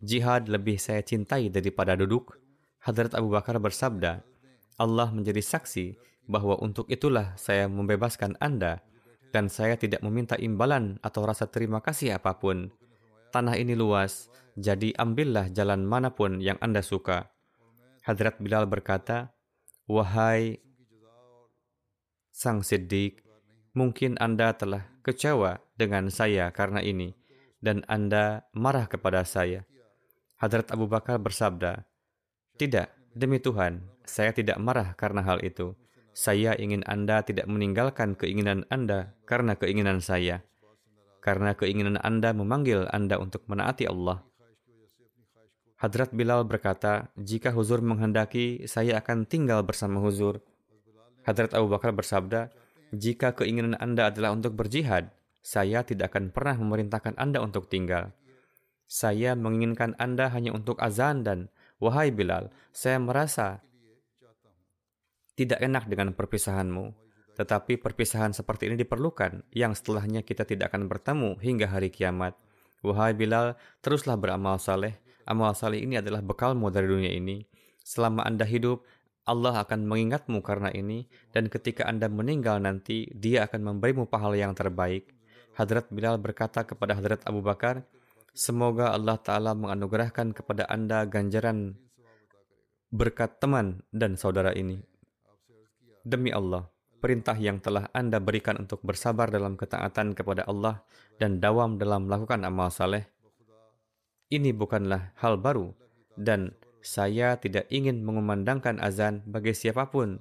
[0.00, 2.34] Jihad lebih saya cintai daripada duduk.
[2.80, 4.24] Hadrat Abu Bakar bersabda,
[4.80, 8.80] Allah menjadi saksi bahwa untuk itulah saya membebaskan Anda
[9.30, 12.72] dan saya tidak meminta imbalan atau rasa terima kasih apa pun.
[13.30, 14.26] Tanah ini luas,
[14.58, 17.30] jadi ambillah jalan mana pun yang Anda suka.
[18.02, 19.30] Hadrat Bilal berkata,
[19.86, 20.58] Wahai
[22.40, 23.20] Sang Siddiq,
[23.76, 27.12] mungkin Anda telah kecewa dengan saya karena ini,
[27.60, 29.68] dan Anda marah kepada saya.
[30.40, 31.84] Hadrat Abu Bakar bersabda,
[32.56, 35.76] Tidak, demi Tuhan, saya tidak marah karena hal itu.
[36.16, 40.40] Saya ingin Anda tidak meninggalkan keinginan Anda karena keinginan saya.
[41.20, 44.24] Karena keinginan Anda memanggil Anda untuk menaati Allah.
[45.76, 50.40] Hadrat Bilal berkata, jika Huzur menghendaki, saya akan tinggal bersama Huzur.
[51.30, 52.50] Hadrat Abu Bakar bersabda,
[52.90, 58.10] jika keinginan Anda adalah untuk berjihad, saya tidak akan pernah memerintahkan Anda untuk tinggal.
[58.90, 61.46] Saya menginginkan Anda hanya untuk azan dan,
[61.78, 63.62] wahai Bilal, saya merasa
[65.38, 66.98] tidak enak dengan perpisahanmu.
[67.38, 72.34] Tetapi perpisahan seperti ini diperlukan, yang setelahnya kita tidak akan bertemu hingga hari kiamat.
[72.82, 74.98] Wahai Bilal, teruslah beramal saleh,
[75.30, 77.46] Amal saleh ini adalah bekalmu dari dunia ini.
[77.86, 78.82] Selama Anda hidup,
[79.30, 84.58] Allah akan mengingatmu karena ini, dan ketika Anda meninggal nanti, Dia akan memberimu pahala yang
[84.58, 85.14] terbaik.
[85.54, 87.86] Hadrat Bilal berkata kepada Hadrat Abu Bakar,
[88.34, 91.78] Semoga Allah Ta'ala menganugerahkan kepada Anda ganjaran
[92.90, 94.82] berkat teman dan saudara ini.
[96.02, 96.66] Demi Allah,
[96.98, 100.82] perintah yang telah Anda berikan untuk bersabar dalam ketaatan kepada Allah
[101.22, 103.06] dan dawam dalam melakukan amal saleh,
[104.30, 105.74] ini bukanlah hal baru
[106.14, 110.20] dan saya tidak ingin mengumandangkan azan bagi siapa pun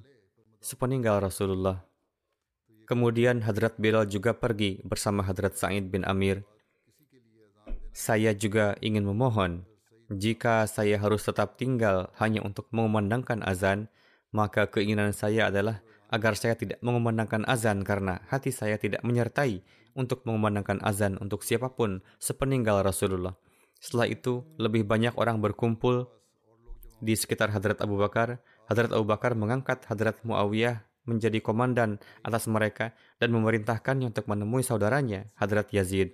[0.60, 1.84] sepeninggal Rasulullah.
[2.84, 6.44] Kemudian Hadrat Bilal juga pergi bersama Hadrat Sa'id bin Amir.
[7.94, 9.64] Saya juga ingin memohon,
[10.10, 13.94] jika saya harus tetap tinggal hanya untuk mengumandangkan azan,
[14.34, 19.62] maka keinginan saya adalah agar saya tidak mengumandangkan azan karena hati saya tidak menyertai
[19.94, 23.38] untuk mengumandangkan azan untuk siapa pun sepeninggal Rasulullah.
[23.78, 26.10] Setelah itu, lebih banyak orang berkumpul
[27.00, 28.40] di sekitar Hadrat Abu Bakar.
[28.68, 35.28] Hadrat Abu Bakar mengangkat Hadrat Muawiyah menjadi komandan atas mereka dan memerintahkannya untuk menemui saudaranya,
[35.36, 36.14] Hadrat Yazid.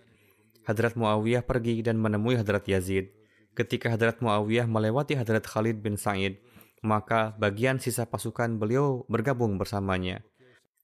[0.64, 3.12] Hadrat Muawiyah pergi dan menemui Hadrat Yazid.
[3.54, 6.40] Ketika Hadrat Muawiyah melewati Hadrat Khalid bin Sa'id,
[6.86, 10.24] maka bagian sisa pasukan beliau bergabung bersamanya.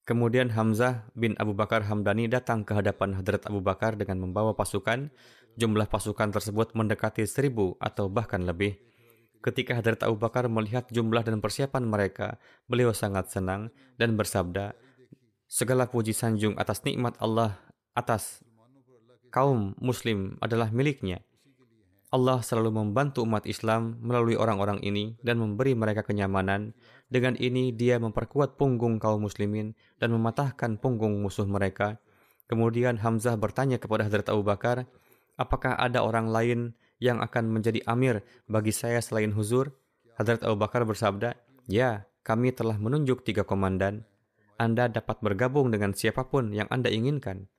[0.01, 5.13] Kemudian Hamzah bin Abu Bakar Hamdani datang ke hadapan Hadrat Abu Bakar dengan membawa pasukan
[5.59, 8.79] Jumlah pasukan tersebut mendekati seribu atau bahkan lebih.
[9.41, 12.37] Ketika Hadrat Abu Bakar melihat jumlah dan persiapan mereka,
[12.69, 14.77] beliau sangat senang dan bersabda,
[15.51, 17.59] Segala puji sanjung atas nikmat Allah
[17.91, 18.39] atas
[19.35, 21.19] kaum muslim adalah miliknya.
[22.11, 26.71] Allah selalu membantu umat Islam melalui orang-orang ini dan memberi mereka kenyamanan.
[27.11, 31.99] Dengan ini dia memperkuat punggung kaum muslimin dan mematahkan punggung musuh mereka.
[32.47, 34.87] Kemudian Hamzah bertanya kepada Hadrat Abu Bakar,
[35.35, 36.59] apakah ada orang lain
[37.01, 39.73] yang akan menjadi amir bagi saya selain huzur?
[40.21, 41.33] Hadrat Abu Bakar bersabda,
[41.65, 44.05] ya, kami telah menunjuk tiga komandan.
[44.61, 47.49] Anda dapat bergabung dengan siapa pun yang Anda inginkan.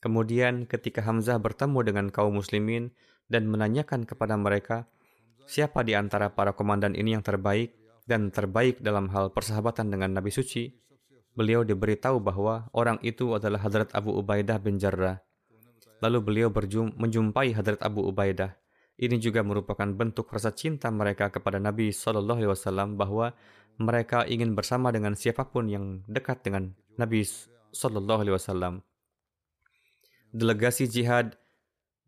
[0.00, 2.96] Kemudian ketika Hamzah bertemu dengan kaum muslimin
[3.28, 4.88] dan menanyakan kepada mereka,
[5.44, 7.76] siapa di antara para komandan ini yang terbaik
[8.08, 10.72] dan terbaik dalam hal persahabatan dengan Nabi Suci,
[11.36, 15.20] beliau diberitahu bahwa orang itu adalah Hadrat Abu Ubaidah bin Jarrah.
[16.00, 16.48] Lalu beliau
[16.96, 18.56] menjumpai Hadrat Abu Ubaidah.
[18.96, 23.36] Ini juga merupakan bentuk rasa cinta mereka kepada Nabi Shallallahu Alaihi Wasallam bahwa
[23.76, 27.20] mereka ingin bersama dengan siapa pun yang dekat dengan Nabi
[27.76, 28.80] Shallallahu Alaihi Wasallam.
[30.32, 31.36] Delegasi jihad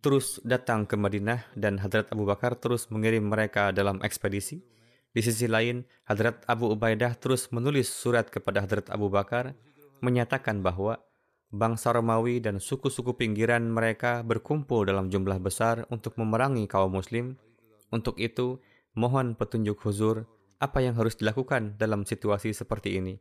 [0.00, 4.64] terus datang ke Madinah dan Hadrat Abu Bakar terus mengirim mereka dalam ekspedisi.
[5.12, 9.52] Di sisi lain, Hadrat Abu Ubaidah terus menulis surat kepada Hadrat Abu Bakar
[10.00, 11.00] menyatakan bahwa
[11.48, 17.40] bangsa Romawi dan suku-suku pinggiran mereka berkumpul dalam jumlah besar untuk memerangi kaum muslim.
[17.88, 18.60] Untuk itu,
[18.92, 20.28] mohon petunjuk huzur
[20.60, 23.14] apa yang harus dilakukan dalam situasi seperti ini.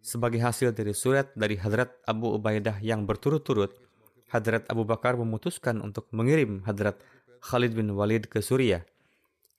[0.00, 3.76] Sebagai hasil dari surat dari Hadrat Abu Ubaidah yang berturut-turut,
[4.32, 7.02] Hadrat Abu Bakar memutuskan untuk mengirim Hadrat
[7.44, 8.86] Khalid bin Walid ke Suriah.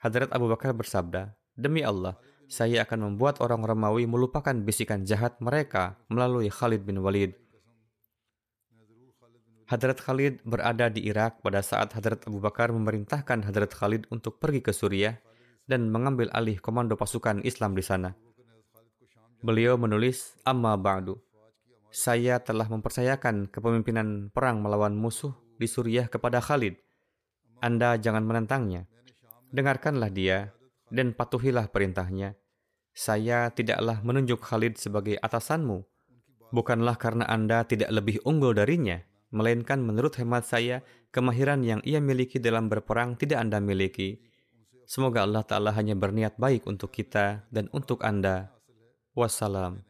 [0.01, 2.17] Hadrat Abu Bakar bersabda, Demi Allah,
[2.51, 7.31] saya akan membuat orang Romawi melupakan bisikan jahat mereka melalui Khalid bin Walid.
[9.71, 14.59] Hadrat Khalid berada di Irak pada saat Hadrat Abu Bakar memerintahkan Hadrat Khalid untuk pergi
[14.59, 15.15] ke Suriah
[15.63, 18.11] dan mengambil alih komando pasukan Islam di sana.
[19.39, 21.15] Beliau menulis, Amma ba'du.
[21.87, 26.75] Saya telah mempercayakan kepemimpinan perang melawan musuh di Suriah kepada Khalid.
[27.63, 28.91] Anda jangan menentangnya.
[29.55, 30.51] Dengarkanlah dia
[30.91, 32.35] dan patuhilah perintahnya
[32.91, 35.83] saya tidaklah menunjuk Khalid sebagai atasanmu.
[36.51, 38.99] Bukanlah karena Anda tidak lebih unggul darinya,
[39.31, 40.83] melainkan menurut hemat saya,
[41.15, 44.19] kemahiran yang ia miliki dalam berperang tidak Anda miliki.
[44.83, 48.51] Semoga Allah Ta'ala hanya berniat baik untuk kita dan untuk Anda.
[49.15, 49.87] Wassalam.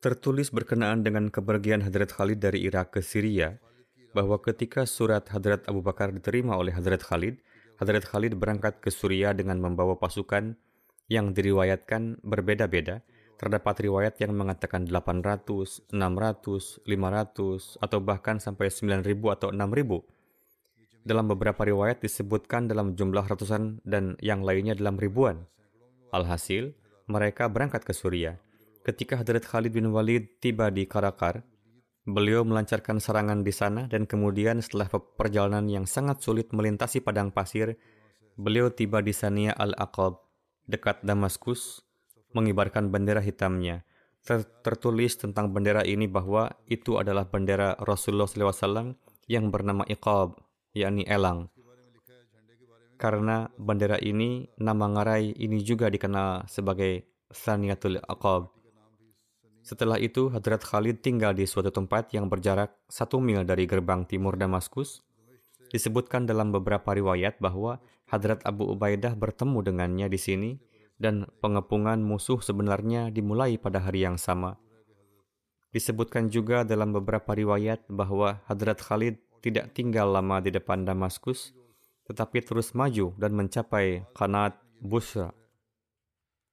[0.00, 3.60] Tertulis berkenaan dengan kepergian Hadrat Khalid dari Irak ke Syria,
[4.10, 7.38] bahwa ketika surat Hadrat Abu Bakar diterima oleh Hadrat Khalid,
[7.78, 10.58] Hadrat Khalid berangkat ke Suria dengan membawa pasukan
[11.08, 13.02] yang diriwayatkan berbeda-beda.
[13.40, 21.08] Terdapat riwayat yang mengatakan 800, 600, 500, atau bahkan sampai 9.000 atau 6.000.
[21.08, 25.48] Dalam beberapa riwayat disebutkan dalam jumlah ratusan dan yang lainnya dalam ribuan.
[26.12, 26.76] Alhasil,
[27.08, 28.36] mereka berangkat ke Suria.
[28.84, 31.40] Ketika Hadrat Khalid bin Walid tiba di Karakar,
[32.10, 37.78] Beliau melancarkan serangan di sana dan kemudian setelah perjalanan yang sangat sulit melintasi padang pasir,
[38.34, 40.18] beliau tiba di Sania Al-Aqab,
[40.66, 41.86] dekat Damaskus,
[42.34, 43.86] mengibarkan bendera hitamnya.
[44.26, 48.98] Ter tertulis tentang bendera ini bahwa itu adalah bendera Rasulullah SAW
[49.30, 50.34] yang bernama Iqab,
[50.74, 51.46] yakni elang.
[52.98, 58.59] Karena bendera ini, nama ngarai ini juga dikenal sebagai Saniatul Aqab.
[59.60, 64.40] Setelah itu, Hadrat Khalid tinggal di suatu tempat yang berjarak satu mil dari gerbang timur
[64.40, 65.04] Damaskus.
[65.70, 67.78] Disebutkan dalam beberapa riwayat bahwa
[68.10, 70.50] Hadrat Abu Ubaidah bertemu dengannya di sini
[70.98, 74.58] dan pengepungan musuh sebenarnya dimulai pada hari yang sama.
[75.70, 81.54] Disebutkan juga dalam beberapa riwayat bahwa Hadrat Khalid tidak tinggal lama di depan Damaskus,
[82.10, 85.30] tetapi terus maju dan mencapai Qanat Busra.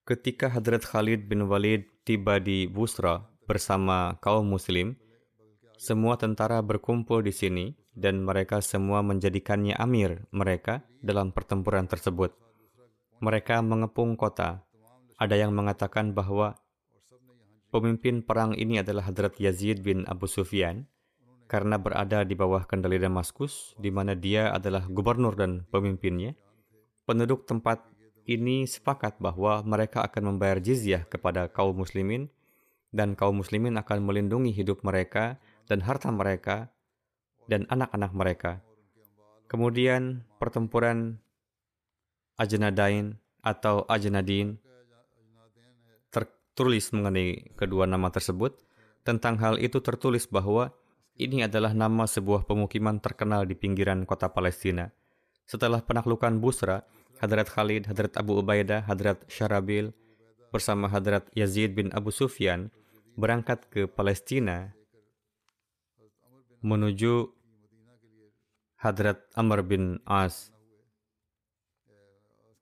[0.05, 4.95] Ketika Hadrat Khalid bin Walid tiba di Busra bersama kaum muslim,
[5.75, 12.31] semua tentara berkumpul di sini dan mereka semua menjadikannya amir mereka dalam pertempuran tersebut.
[13.19, 14.63] Mereka mengepung kota.
[15.19, 16.55] Ada yang mengatakan bahwa
[17.75, 20.87] pemimpin perang ini adalah Hadrat Yazid bin Abu Sufyan
[21.51, 26.39] karena berada di bawah kendali Damaskus, di mana dia adalah gubernur dan pemimpinnya.
[27.03, 27.83] Penduduk tempat
[28.27, 32.27] ini sepakat bahwa mereka akan membayar jizyah kepada kaum muslimin
[32.91, 35.39] dan kaum muslimin akan melindungi hidup mereka
[35.71, 36.67] dan harta mereka
[37.47, 38.51] dan anak-anak mereka.
[39.47, 41.23] Kemudian pertempuran
[42.35, 44.59] Ajnadain atau Ajnadin
[46.11, 48.59] tertulis mengenai kedua nama tersebut.
[49.07, 50.75] Tentang hal itu tertulis bahwa
[51.15, 54.91] ini adalah nama sebuah pemukiman terkenal di pinggiran kota Palestina.
[55.47, 56.83] Setelah penaklukan Busra,
[57.17, 59.89] Hadrat Khalid, Hadrat Abu Ubaidah, Hadrat Syarabil
[60.53, 62.69] bersama Hadrat Yazid bin Abu Sufyan
[63.17, 64.77] berangkat ke Palestina
[66.61, 67.33] menuju
[68.77, 70.53] Hadrat Amr bin As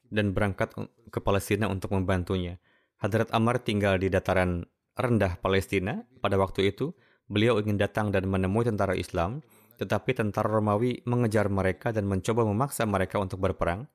[0.08, 0.72] dan berangkat
[1.12, 2.56] ke Palestina untuk membantunya.
[3.04, 4.64] Hadrat Amr tinggal di dataran
[4.96, 6.96] rendah Palestina pada waktu itu.
[7.26, 9.42] Beliau ingin datang dan menemui tentara Islam,
[9.82, 13.90] tetapi tentara Romawi mengejar mereka dan mencoba memaksa mereka untuk berperang.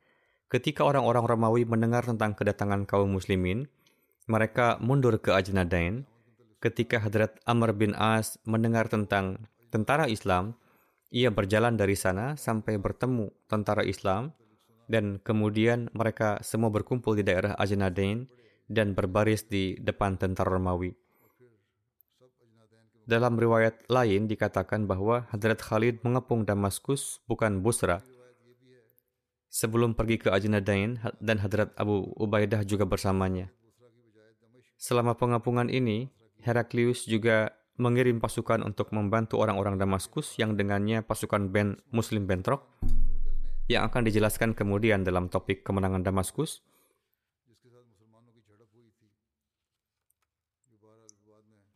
[0.51, 3.70] Ketika orang-orang Romawi mendengar tentang kedatangan kaum muslimin,
[4.26, 6.03] mereka mundur ke Ajnadain.
[6.59, 10.59] Ketika Hadrat Amr bin As mendengar tentang tentara Islam,
[11.14, 14.34] ia berjalan dari sana sampai bertemu tentara Islam
[14.90, 18.26] dan kemudian mereka semua berkumpul di daerah Ajnadain
[18.66, 20.90] dan berbaris di depan tentara Romawi.
[23.07, 28.03] Dalam riwayat lain dikatakan bahwa Hadrat Khalid mengepung Damaskus bukan Busra.
[29.51, 33.51] Sebelum pergi ke Ajnadain dan Hadrat Abu Ubaidah juga bersamanya.
[34.78, 36.09] Selama pengepungan ini,
[36.40, 42.64] Heraklius juga mengirim pasukan untuk membantu orang-orang Damaskus yang dengannya pasukan band Muslim bentrok
[43.66, 46.62] yang akan dijelaskan kemudian dalam topik kemenangan Damaskus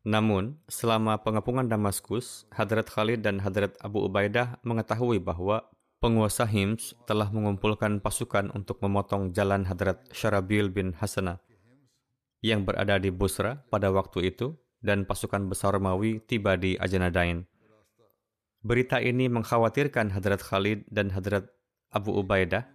[0.05, 5.65] Namun, selama pengepungan Damaskus, Hadrat Khalid dan Hadrat Abu Ubaidah mengetahui bahwa
[6.05, 11.41] penguasa Hims telah mengumpulkan pasukan untuk memotong jalan Hadrat Syarabil bin Hasana
[12.45, 14.53] yang berada di Busra pada waktu itu
[14.85, 17.49] dan pasukan besar Romawi tiba di Ajanadain.
[18.61, 21.49] Berita ini mengkhawatirkan Hadrat Khalid dan Hadrat
[21.89, 22.69] Abu Ubaidah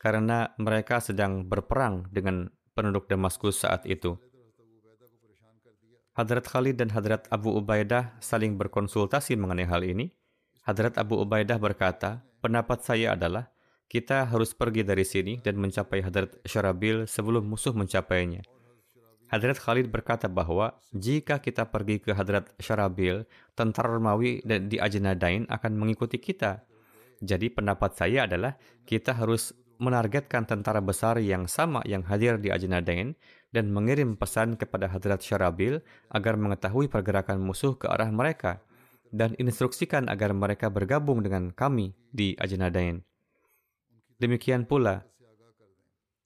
[0.00, 4.16] karena mereka sedang berperang dengan penduduk Damaskus saat itu.
[6.16, 10.16] Hadrat Khalid dan Hadrat Abu Ubaidah saling berkonsultasi mengenai hal ini.
[10.64, 13.52] Hadrat Abu Ubaidah berkata, pendapat saya adalah
[13.90, 18.46] kita harus pergi dari sini dan mencapai Hadrat Syarabil sebelum musuh mencapainya.
[19.30, 23.22] Hadrat Khalid berkata bahwa jika kita pergi ke Hadrat Syarabil,
[23.54, 26.66] tentara Romawi dan di Ajnadain akan mengikuti kita.
[27.22, 33.14] Jadi pendapat saya adalah kita harus menargetkan tentara besar yang sama yang hadir di Ajnadain
[33.54, 38.62] dan mengirim pesan kepada Hadrat Syarabil agar mengetahui pergerakan musuh ke arah mereka
[39.10, 43.02] dan instruksikan agar mereka bergabung dengan kami di Ajnadain.
[44.22, 45.06] Demikian pula,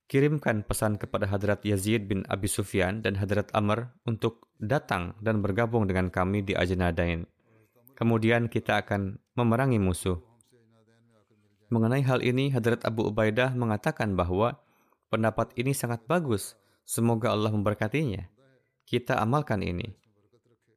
[0.09, 5.89] kirimkan pesan kepada Hadrat Yazid bin Abi Sufyan dan Hadrat Amr untuk datang dan bergabung
[5.89, 7.24] dengan kami di Ajnadain.
[7.95, 10.18] Kemudian kita akan memerangi musuh.
[11.72, 14.61] Mengenai hal ini, Hadrat Abu Ubaidah mengatakan bahwa
[15.09, 18.28] pendapat ini sangat bagus Semoga Allah memberkatinya.
[18.85, 19.97] Kita amalkan ini.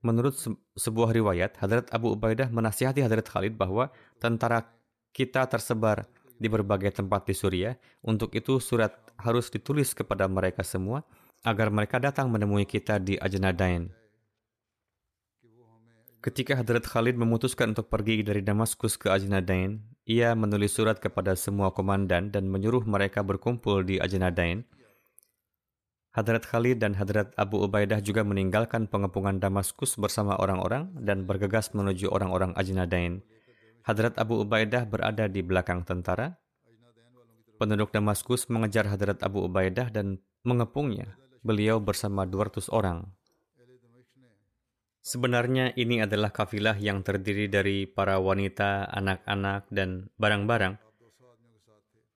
[0.07, 3.91] Menurut se sebuah riwayat, Hadrat Abu Ubaidah menasihati Hadrat Khalid bahwa
[4.23, 4.63] tentara
[5.11, 6.07] kita tersebar
[6.39, 7.75] di berbagai tempat di Suriah.
[8.07, 11.03] Untuk itu surat harus ditulis kepada mereka semua
[11.43, 13.91] agar mereka datang menemui kita di Ajnadain.
[16.23, 21.75] Ketika Hadrat Khalid memutuskan untuk pergi dari Damaskus ke Ajnadain, ia menulis surat kepada semua
[21.75, 24.63] komandan dan menyuruh mereka berkumpul di Ajnadain
[26.17, 32.09] Hadrat Khalid dan Hadrat Abu Ubaidah juga meninggalkan pengepungan Damaskus bersama orang-orang dan bergegas menuju
[32.09, 33.21] orang-orang Ajnadain.
[33.85, 36.33] Hadrat Abu Ubaidah berada di belakang tentara.
[37.61, 41.21] Penduduk Damaskus mengejar Hadrat Abu Ubaidah dan mengepungnya.
[41.45, 43.05] Beliau bersama 200 orang.
[45.05, 50.81] Sebenarnya ini adalah kafilah yang terdiri dari para wanita, anak-anak, dan barang-barang.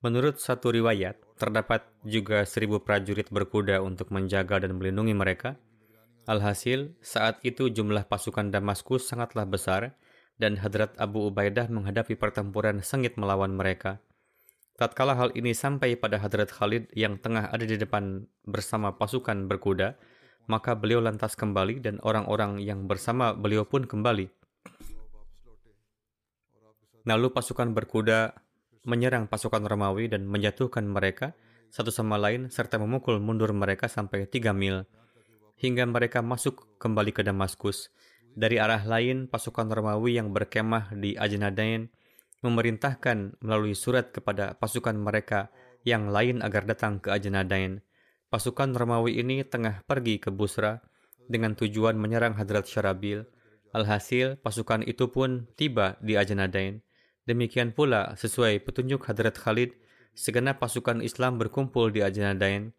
[0.02, 5.58] Menurut satu riwayat, Terdapat juga seribu prajurit berkuda untuk menjaga dan melindungi mereka.
[6.30, 9.98] Alhasil, saat itu jumlah pasukan Damaskus sangatlah besar
[10.38, 13.98] dan Hadrat Abu Ubaidah menghadapi pertempuran sengit melawan mereka.
[14.78, 19.98] Tatkala hal ini sampai pada Hadrat Khalid yang tengah ada di depan bersama pasukan berkuda,
[20.46, 24.30] maka beliau lantas kembali dan orang-orang yang bersama beliau pun kembali.
[27.10, 28.38] Lalu pasukan berkuda
[28.88, 31.38] menyerang pasukan Romawi dan menjatuhkan mereka
[31.72, 34.84] satu sama lain serta memukul mundur mereka sampai tiga mil
[35.62, 37.94] hingga mereka masuk kembali ke Damaskus.
[38.34, 41.94] Dari arah lain, pasukan Romawi yang berkemah di Ajnadain
[42.42, 45.54] memerintahkan melalui surat kepada pasukan mereka
[45.86, 47.86] yang lain agar datang ke Ajnadain.
[48.34, 50.82] Pasukan Romawi ini tengah pergi ke Busra
[51.30, 53.22] dengan tujuan menyerang Hadrat Syarabil.
[53.72, 56.82] Alhasil, pasukan itu pun tiba di Ajnadain.
[57.30, 59.78] Demikian pula, sesuai petunjuk Hadrat Khalid,
[60.18, 62.74] segenap pasukan Islam berkumpul di Ajnadain.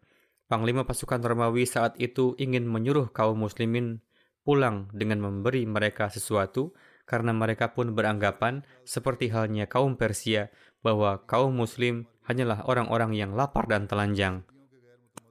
[0.51, 4.03] Panglima pasukan Romawi saat itu ingin menyuruh kaum muslimin
[4.43, 6.75] pulang dengan memberi mereka sesuatu
[7.07, 10.51] karena mereka pun beranggapan seperti halnya kaum Persia
[10.83, 14.43] bahwa kaum muslim hanyalah orang-orang yang lapar dan telanjang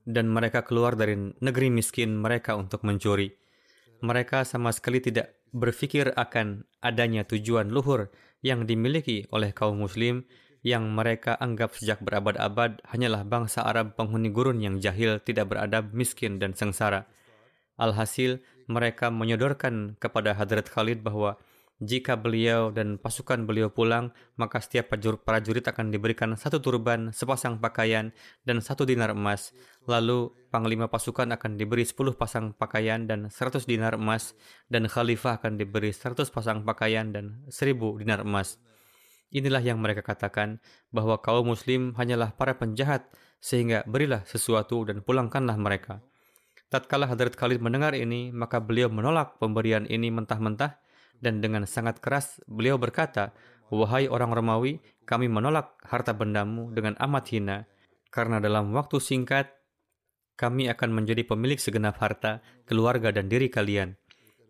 [0.09, 3.31] dan mereka keluar dari negeri miskin mereka untuk mencuri.
[4.03, 8.11] Mereka sama sekali tidak berpikir akan adanya tujuan luhur
[8.43, 10.27] yang dimiliki oleh kaum muslim
[10.63, 16.39] yang mereka anggap sejak berabad-abad hanyalah bangsa Arab penghuni gurun yang jahil, tidak beradab, miskin,
[16.39, 17.11] dan sengsara.
[17.75, 18.39] Alhasil,
[18.71, 21.35] mereka menyodorkan kepada Hadrat Khalid bahwa
[21.83, 24.95] Jika beliau dan pasukan beliau pulang, maka setiap
[25.27, 28.15] prajurit akan diberikan satu turban, sepasang pakaian,
[28.47, 29.51] dan satu dinar emas.
[29.91, 34.39] Lalu panglima pasukan akan diberi sepuluh pasang pakaian dan seratus dinar emas,
[34.71, 38.63] dan khalifah akan diberi seratus pasang pakaian dan seribu dinar emas.
[39.35, 40.63] Inilah yang mereka katakan,
[40.95, 43.11] bahwa kaum muslim hanyalah para penjahat,
[43.43, 45.99] sehingga berilah sesuatu dan pulangkanlah mereka.
[46.71, 50.79] Tatkala Hadrat Khalid mendengar ini, maka beliau menolak pemberian ini mentah-mentah,
[51.23, 53.31] dan dengan sangat keras beliau berkata,
[53.73, 57.65] Wahai orang Romawi, kami menolak harta bendamu dengan amat hina,
[58.13, 59.49] karena dalam waktu singkat
[60.37, 63.97] kami akan menjadi pemilik segenap harta, keluarga dan diri kalian.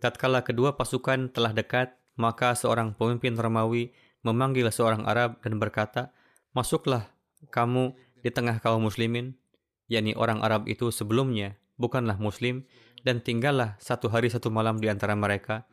[0.03, 3.95] Tatkala kedua pasukan telah dekat, maka seorang pemimpin Romawi
[4.27, 6.11] memanggil seorang Arab dan berkata,
[6.51, 7.15] Masuklah
[7.55, 7.95] kamu
[8.27, 9.39] di tengah kaum muslimin,
[9.87, 12.67] yakni orang Arab itu sebelumnya bukanlah muslim,
[13.03, 15.67] dan tinggallah satu hari satu malam di antara mereka,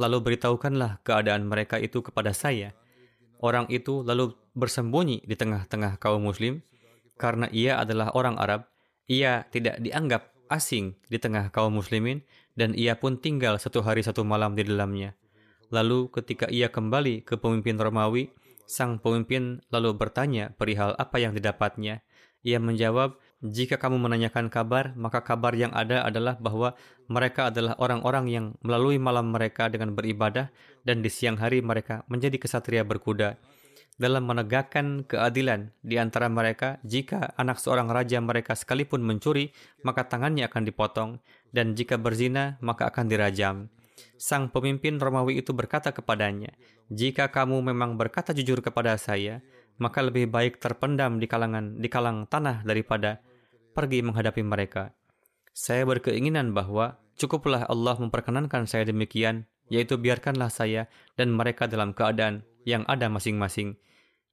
[0.00, 2.72] Lalu beritahukanlah keadaan mereka itu kepada saya.
[3.44, 6.64] Orang itu lalu bersembunyi di tengah-tengah kaum muslim
[7.20, 8.64] karena ia adalah orang Arab.
[9.04, 12.24] Ia tidak dianggap asing di tengah kaum muslimin
[12.56, 15.12] dan ia pun tinggal satu hari satu malam di dalamnya.
[15.70, 18.32] Lalu ketika ia kembali ke pemimpin Romawi,
[18.66, 22.02] sang pemimpin lalu bertanya perihal apa yang didapatnya.
[22.40, 26.72] Ia menjawab, jika kamu menanyakan kabar, maka kabar yang ada adalah bahwa
[27.10, 30.54] mereka adalah orang-orang yang melalui malam mereka dengan beribadah
[30.86, 33.34] dan di siang hari mereka menjadi kesatria berkuda.
[34.00, 39.52] Dalam menegakkan keadilan di antara mereka, jika anak seorang raja mereka sekalipun mencuri,
[39.84, 41.10] maka tangannya akan dipotong,
[41.52, 43.68] dan jika berzina, maka akan dirajam.
[44.16, 46.48] Sang pemimpin Romawi itu berkata kepadanya,
[46.88, 49.44] "Jika kamu memang berkata jujur kepada saya,
[49.76, 53.20] maka lebih baik terpendam di kalangan di kalang tanah daripada
[53.72, 54.92] pergi menghadapi mereka.
[55.50, 62.42] Saya berkeinginan bahwa cukuplah Allah memperkenankan saya demikian, yaitu biarkanlah saya dan mereka dalam keadaan
[62.66, 63.78] yang ada masing-masing,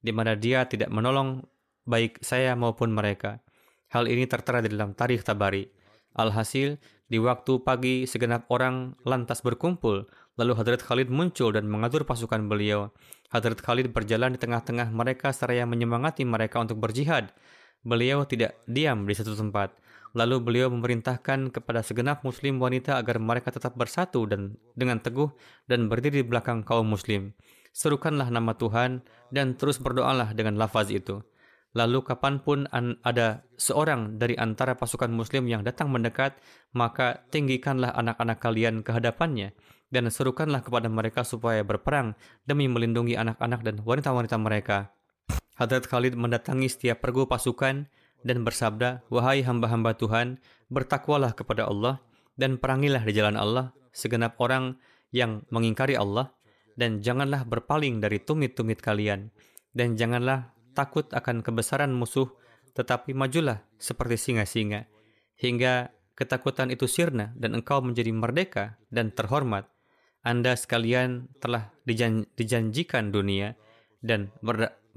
[0.02, 1.46] di mana dia tidak menolong
[1.88, 3.40] baik saya maupun mereka.
[3.88, 5.64] Hal ini tertera di dalam tarikh Tabari.
[6.12, 6.76] Alhasil,
[7.08, 10.04] di waktu pagi segenap orang lantas berkumpul,
[10.36, 12.92] lalu Hadrat Khalid muncul dan mengatur pasukan beliau.
[13.32, 17.32] Hadrat Khalid berjalan di tengah-tengah mereka seraya menyemangati mereka untuk berjihad.
[17.80, 19.72] Beliau tidak diam di satu tempat.
[20.18, 25.30] Lalu beliau memerintahkan kepada segenap muslim wanita agar mereka tetap bersatu dan dengan teguh
[25.70, 27.38] dan berdiri di belakang kaum muslim.
[27.70, 31.22] Serukanlah nama Tuhan dan terus berdoalah dengan lafaz itu.
[31.78, 32.66] Lalu kapan pun
[33.06, 36.34] ada seorang dari antara pasukan muslim yang datang mendekat,
[36.74, 39.54] maka tinggikanlah anak-anak kalian ke hadapannya
[39.94, 44.90] dan serukanlah kepada mereka supaya berperang demi melindungi anak-anak dan wanita-wanita mereka.
[45.54, 47.86] Hadrat Khalid mendatangi setiap pergu pasukan
[48.26, 52.02] dan bersabda, Wahai hamba-hamba Tuhan, bertakwalah kepada Allah
[52.38, 54.78] dan perangilah di jalan Allah segenap orang
[55.10, 56.30] yang mengingkari Allah
[56.78, 59.34] dan janganlah berpaling dari tumit-tumit kalian
[59.74, 62.30] dan janganlah takut akan kebesaran musuh
[62.78, 64.86] tetapi majulah seperti singa-singa
[65.34, 69.66] hingga ketakutan itu sirna dan engkau menjadi merdeka dan terhormat.
[70.22, 73.54] Anda sekalian telah dijanjikan dunia
[74.02, 74.34] dan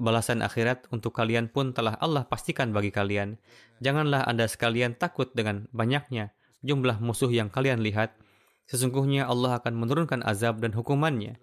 [0.02, 3.38] balasan akhirat untuk kalian pun telah Allah pastikan bagi kalian.
[3.78, 6.34] Janganlah Anda sekalian takut dengan banyaknya
[6.66, 8.18] jumlah musuh yang kalian lihat.
[8.66, 11.38] Sesungguhnya Allah akan menurunkan azab dan hukumannya.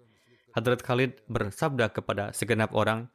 [0.52, 3.08] Hadrat Khalid bersabda kepada segenap orang,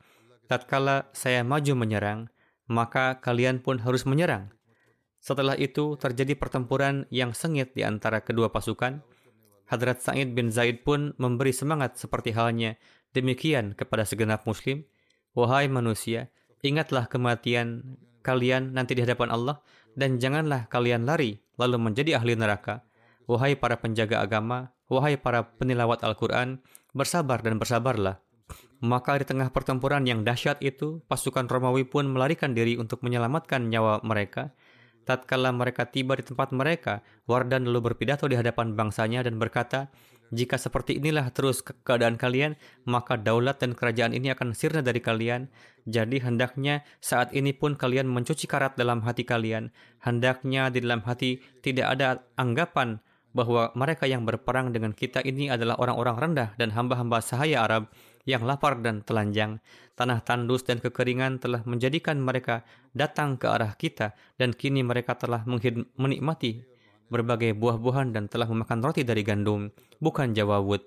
[0.45, 2.29] Tatkala saya maju menyerang,
[2.69, 4.53] maka kalian pun harus menyerang.
[5.17, 9.01] Setelah itu terjadi pertempuran yang sengit di antara kedua pasukan.
[9.65, 12.77] Hadrat Sa'id bin Zaid pun memberi semangat seperti halnya
[13.17, 14.85] demikian kepada segenap muslim.
[15.35, 16.31] Wahai manusia,
[16.63, 19.59] ingatlah kematian kalian nanti di hadapan Allah
[19.93, 22.87] dan janganlah kalian lari lalu menjadi ahli neraka.
[23.27, 26.63] Wahai para penjaga agama, wahai para penilawat Al-Quran,
[26.95, 28.23] bersabar dan bersabarlah.
[28.79, 34.05] Maka di tengah pertempuran yang dahsyat itu, pasukan Romawi pun melarikan diri untuk menyelamatkan nyawa
[34.05, 34.53] mereka.
[35.05, 39.89] Tatkala mereka tiba di tempat mereka, Wardan lalu berpidato di hadapan bangsanya dan berkata,
[40.33, 42.57] jika seperti inilah terus keadaan kalian,
[42.89, 45.51] maka daulat dan kerajaan ini akan sirna dari kalian.
[45.85, 49.69] Jadi hendaknya saat ini pun kalian mencuci karat dalam hati kalian.
[50.01, 52.97] Hendaknya di dalam hati tidak ada anggapan
[53.35, 57.91] bahwa mereka yang berperang dengan kita ini adalah orang-orang rendah dan hamba-hamba sahaya Arab
[58.23, 59.61] yang lapar dan telanjang.
[59.93, 62.65] Tanah tandus dan kekeringan telah menjadikan mereka
[62.95, 65.43] datang ke arah kita dan kini mereka telah
[65.99, 66.74] menikmati
[67.09, 69.69] berbagai buah-buahan dan telah memakan roti dari gandum,
[70.01, 70.85] bukan jawawut.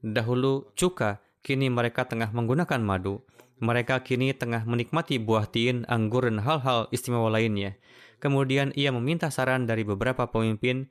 [0.00, 3.24] Dahulu cuka, kini mereka tengah menggunakan madu.
[3.58, 7.74] Mereka kini tengah menikmati buah tin, anggur, dan hal-hal istimewa lainnya.
[8.22, 10.86] Kemudian ia meminta saran dari beberapa pemimpin.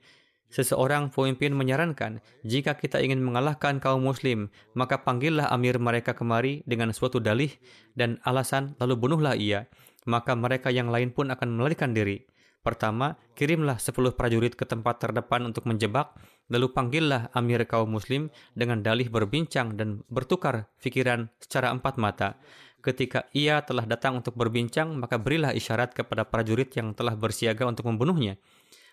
[0.48, 6.96] Seseorang pemimpin menyarankan, jika kita ingin mengalahkan kaum muslim, maka panggillah amir mereka kemari dengan
[6.96, 7.52] suatu dalih
[7.92, 9.68] dan alasan, lalu bunuhlah ia.
[10.08, 12.24] Maka mereka yang lain pun akan melarikan diri.
[12.58, 16.12] Pertama, kirimlah 10 prajurit ke tempat terdepan untuk menjebak,
[16.50, 22.36] lalu panggillah amir kaum muslim dengan dalih berbincang dan bertukar fikiran secara empat mata.
[22.78, 27.90] Ketika ia telah datang untuk berbincang, maka berilah isyarat kepada prajurit yang telah bersiaga untuk
[27.90, 28.38] membunuhnya.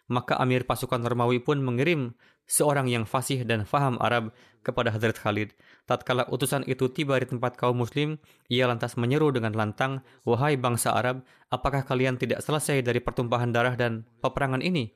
[0.05, 2.13] Maka amir pasukan Romawi pun mengirim
[2.45, 4.29] seorang yang fasih dan faham Arab
[4.61, 5.57] kepada Hadrat Khalid.
[5.89, 10.93] Tatkala utusan itu tiba di tempat kaum muslim, ia lantas menyeru dengan lantang, Wahai bangsa
[10.93, 14.93] Arab, apakah kalian tidak selesai dari pertumpahan darah dan peperangan ini?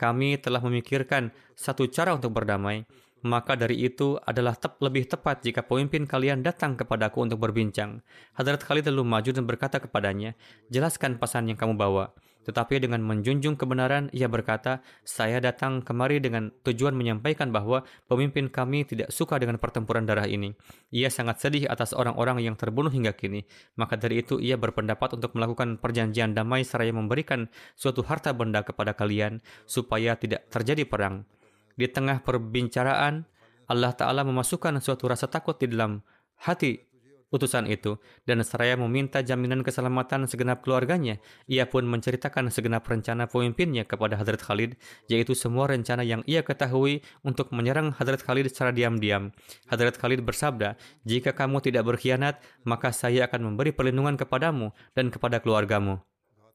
[0.00, 2.88] Kami telah memikirkan satu cara untuk berdamai.
[3.20, 8.00] Maka dari itu adalah tep lebih tepat jika pemimpin kalian datang kepadaku untuk berbincang.
[8.32, 10.32] Hadrat Khalid lalu maju dan berkata kepadanya,
[10.72, 12.16] Jelaskan pesan yang kamu bawa.
[12.40, 18.88] Tetapi dengan menjunjung kebenaran, ia berkata, saya datang kemari dengan tujuan menyampaikan bahwa pemimpin kami
[18.88, 20.56] tidak suka dengan pertempuran darah ini.
[20.88, 23.44] Ia sangat sedih atas orang-orang yang terbunuh hingga kini.
[23.76, 28.96] Maka dari itu ia berpendapat untuk melakukan perjanjian damai seraya memberikan suatu harta benda kepada
[28.96, 31.28] kalian supaya tidak terjadi perang.
[31.76, 33.28] Di tengah perbincaraan,
[33.70, 36.02] Allah Ta'ala memasukkan suatu rasa takut di dalam
[36.42, 36.89] hati
[37.30, 41.22] utusan itu dan seraya meminta jaminan keselamatan segenap keluarganya.
[41.46, 44.76] Ia pun menceritakan segenap rencana pemimpinnya kepada Hadrat Khalid,
[45.06, 49.30] yaitu semua rencana yang ia ketahui untuk menyerang Hadrat Khalid secara diam-diam.
[49.70, 50.74] Hadrat Khalid bersabda,
[51.06, 56.02] jika kamu tidak berkhianat, maka saya akan memberi perlindungan kepadamu dan kepada keluargamu.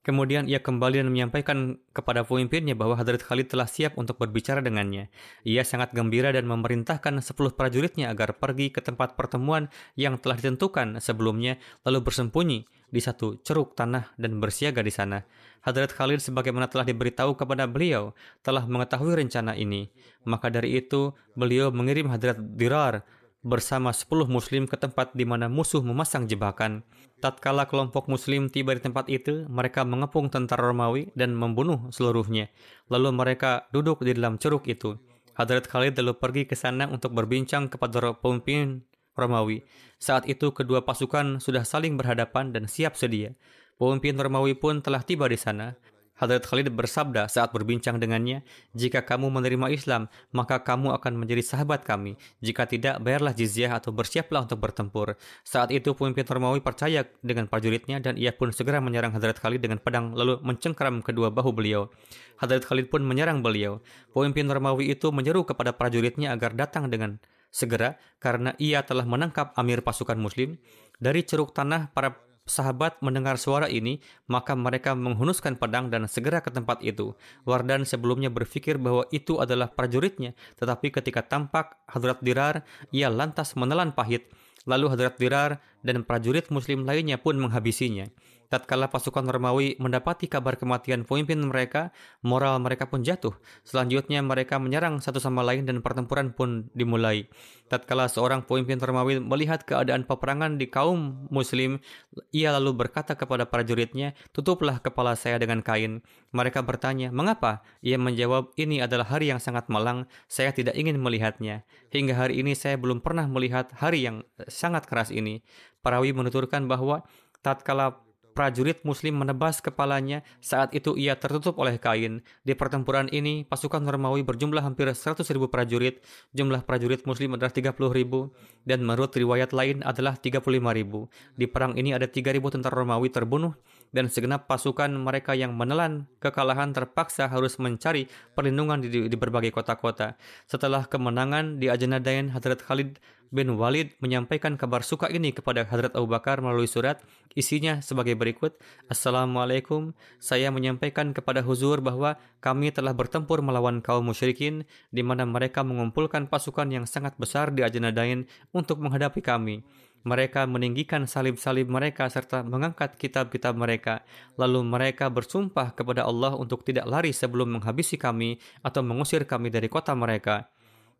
[0.06, 5.10] Kemudian ia kembali dan menyampaikan kepada pemimpinnya bahwa Hadrat Khalid telah siap untuk berbicara dengannya.
[5.41, 9.66] Ia sangat gembira dan memerintahkan sepuluh prajuritnya agar pergi ke tempat pertemuan
[9.97, 15.26] yang telah ditentukan sebelumnya, lalu bersembunyi di satu ceruk tanah dan bersiaga di sana.
[15.66, 18.14] Hadrat Khalid sebagaimana telah diberitahu kepada beliau,
[18.45, 19.89] telah mengetahui rencana ini.
[20.30, 23.01] Maka dari itu, beliau mengirim Hadrat Dirar
[23.45, 26.81] bersama 10 muslim ke tempat di mana musuh memasang jebakan.
[27.21, 32.49] Tatkala kelompok muslim tiba di tempat itu, mereka mengepung tentara Romawi dan membunuh seluruhnya.
[32.89, 34.97] Lalu mereka duduk di dalam ceruk itu.
[35.37, 38.81] Hadrat Khalid lalu pergi ke sana untuk berbincang kepada pemimpin
[39.13, 39.61] Romawi.
[40.01, 43.37] Saat itu kedua pasukan sudah saling berhadapan dan siap sedia.
[43.77, 45.77] Pemimpin Romawi pun telah tiba di sana.
[46.16, 51.84] Hadrat Khalid bersabda saat berbincang dengannya, "Jika kamu menerima Islam, maka kamu akan menjadi sahabat
[51.84, 52.16] kami.
[52.39, 57.99] Jika tidak, bayarlah jizyah atau bersiaplah untuk bertempur." Saat itu pemimpin Romawi percaya dengan prajuritnya
[57.99, 61.91] dan ia pun segera menyerang Hadrat Khalid dengan pedang lalu mencengkeram kedua bahu beliau.
[62.39, 63.84] Hadrat Khalid pun menyerang beliau.
[64.16, 67.20] Pemimpin Romawi itu menyeru kepada prajuritnya agar datang dengan
[67.55, 70.59] segera karena ia telah menangkap amir pasukan muslim.
[70.95, 76.53] Dari ceruk tanah, para sahabat mendengar suara ini, maka mereka menghunuskan pedang dan segera ke
[76.53, 77.17] tempat itu.
[77.43, 82.61] Wardan sebelumnya berpikir bahwa itu adalah prajuritnya, tetapi ketika tampak Hadrat Dirar,
[82.93, 84.29] ia lantas menelan pahit.
[84.69, 88.09] Lalu Hadrat Dirar dan prajurit muslim lainnya pun menghabisinya.
[88.47, 91.89] Tatkala pasukan Romawi mendapati kabar kematian pemimpin mereka,
[92.21, 93.33] moral mereka pun jatuh.
[93.65, 97.25] Selanjutnya mereka menyerang satu sama lain dan pertempuran pun dimulai.
[97.65, 101.81] Tatkala seorang pemimpin Romawi melihat keadaan peperangan di kaum muslim,
[102.29, 106.05] ia lalu berkata kepada prajuritnya, tutuplah kepala saya dengan kain.
[106.29, 107.65] Mereka bertanya, mengapa?
[107.81, 111.65] Ia menjawab, ini adalah hari yang sangat malang, saya tidak ingin melihatnya.
[111.89, 115.41] Hingga hari ini saya belum pernah melihat hari yang sangat keras ini.
[115.81, 117.05] Parawi menuturkan bahwa
[117.41, 118.01] tatkala
[118.36, 122.19] prajurit muslim menebas kepalanya saat itu ia tertutup oleh kain.
[122.43, 126.03] Di pertempuran ini, pasukan Romawi berjumlah hampir 100 ribu prajurit,
[126.36, 128.36] jumlah prajurit muslim adalah 30 ribu,
[128.67, 130.43] dan menurut riwayat lain adalah 35
[130.75, 131.07] ribu.
[131.39, 133.55] Di perang ini ada 3 ribu tentara Romawi terbunuh,
[133.95, 140.19] dan segenap pasukan mereka yang menelan kekalahan terpaksa harus mencari perlindungan di, di berbagai kota-kota.
[140.51, 142.99] Setelah kemenangan di Ajanadain, Hadrat Khalid
[143.31, 146.99] bin Walid menyampaikan kabar suka ini kepada Hadrat Abu Bakar melalui surat.
[147.33, 148.59] Isinya sebagai berikut.
[148.91, 149.95] Assalamualaikum.
[150.19, 156.27] Saya menyampaikan kepada Huzur bahwa kami telah bertempur melawan kaum musyrikin di mana mereka mengumpulkan
[156.27, 159.63] pasukan yang sangat besar di Ajanadain untuk menghadapi kami.
[160.06, 164.06] Mereka meninggikan salib-salib mereka serta mengangkat kitab-kitab mereka.
[164.38, 169.66] Lalu mereka bersumpah kepada Allah untuk tidak lari sebelum menghabisi kami atau mengusir kami dari
[169.66, 170.45] kota mereka.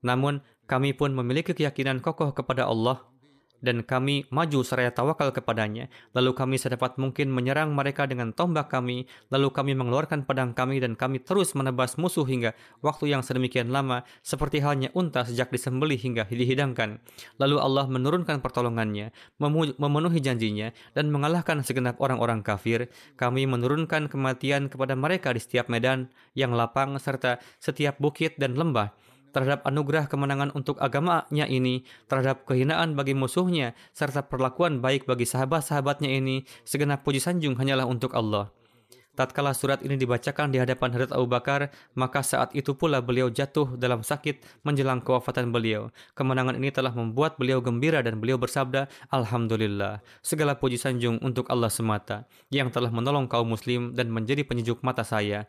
[0.02, 3.06] Namun, kami pun memiliki keyakinan kokoh kepada Allah
[3.66, 5.90] dan kami maju seraya tawakal kepadanya.
[6.14, 9.10] Lalu kami sedapat mungkin menyerang mereka dengan tombak kami.
[9.34, 12.54] Lalu kami mengeluarkan pedang kami dan kami terus menebas musuh hingga
[12.86, 17.02] waktu yang sedemikian lama seperti halnya unta sejak disembelih hingga dihidangkan.
[17.42, 19.10] Lalu Allah menurunkan pertolongannya,
[19.82, 22.94] memenuhi janjinya dan mengalahkan segenap orang-orang kafir.
[23.18, 28.94] Kami menurunkan kematian kepada mereka di setiap medan yang lapang serta setiap bukit dan lembah
[29.36, 36.08] terhadap anugerah kemenangan untuk agamanya ini, terhadap kehinaan bagi musuhnya, serta perlakuan baik bagi sahabat-sahabatnya
[36.08, 38.56] ini, segenap puji sanjung hanyalah untuk Allah.
[39.16, 43.80] Tatkala surat ini dibacakan di hadapan Hadrat Abu Bakar, maka saat itu pula beliau jatuh
[43.80, 45.88] dalam sakit menjelang kewafatan beliau.
[46.20, 51.72] Kemenangan ini telah membuat beliau gembira dan beliau bersabda, Alhamdulillah, segala puji sanjung untuk Allah
[51.72, 55.48] semata, yang telah menolong kaum muslim dan menjadi penyejuk mata saya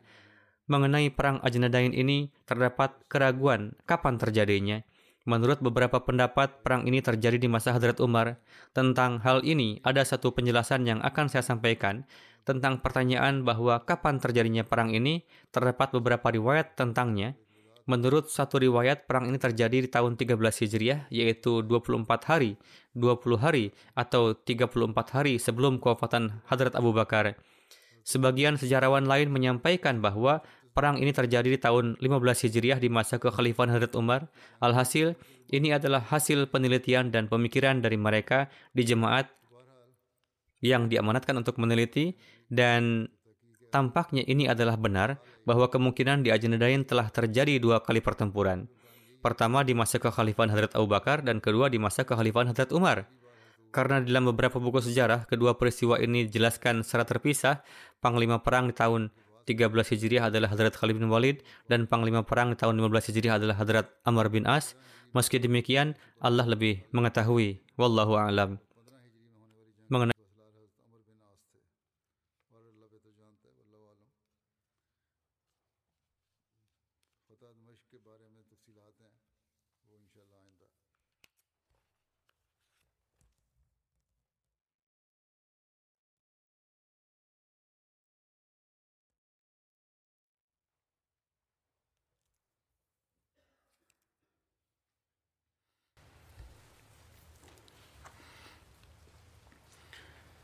[0.67, 4.83] mengenai perang Ajnadain ini terdapat keraguan kapan terjadinya.
[5.27, 8.39] Menurut beberapa pendapat, perang ini terjadi di masa Hadrat Umar.
[8.71, 12.07] Tentang hal ini, ada satu penjelasan yang akan saya sampaikan
[12.47, 17.35] tentang pertanyaan bahwa kapan terjadinya perang ini, terdapat beberapa riwayat tentangnya.
[17.91, 22.55] Menurut satu riwayat, perang ini terjadi di tahun 13 Hijriah, yaitu 24 hari,
[22.95, 27.35] 20 hari, atau 34 hari sebelum kewafatan Hadrat Abu Bakar.
[28.07, 30.39] Sebagian sejarawan lain menyampaikan bahwa
[30.77, 34.29] perang ini terjadi di tahun 15 Hijriah di masa kekhalifahan Hadrat Umar.
[34.61, 35.17] Alhasil,
[35.49, 39.33] ini adalah hasil penelitian dan pemikiran dari mereka di jemaat
[40.61, 42.21] yang diamanatkan untuk meneliti
[42.53, 43.09] dan
[43.73, 45.17] tampaknya ini adalah benar
[45.49, 48.69] bahwa kemungkinan di Ajnadain telah terjadi dua kali pertempuran.
[49.25, 53.09] Pertama di masa kekhalifahan Hadrat Abu Bakar dan kedua di masa kekhalifahan Hadrat Umar.
[53.73, 57.65] Karena dalam beberapa buku sejarah, kedua peristiwa ini dijelaskan secara terpisah.
[57.99, 59.11] Panglima perang di tahun
[59.47, 63.87] 13 Hijriah adalah Hadrat Khalid bin Walid dan panglima perang tahun 15 Hijriah adalah Hadrat
[64.03, 64.75] Amr bin As.
[65.15, 67.63] Meski demikian, Allah lebih mengetahui.
[67.79, 68.59] Wallahu a'lam.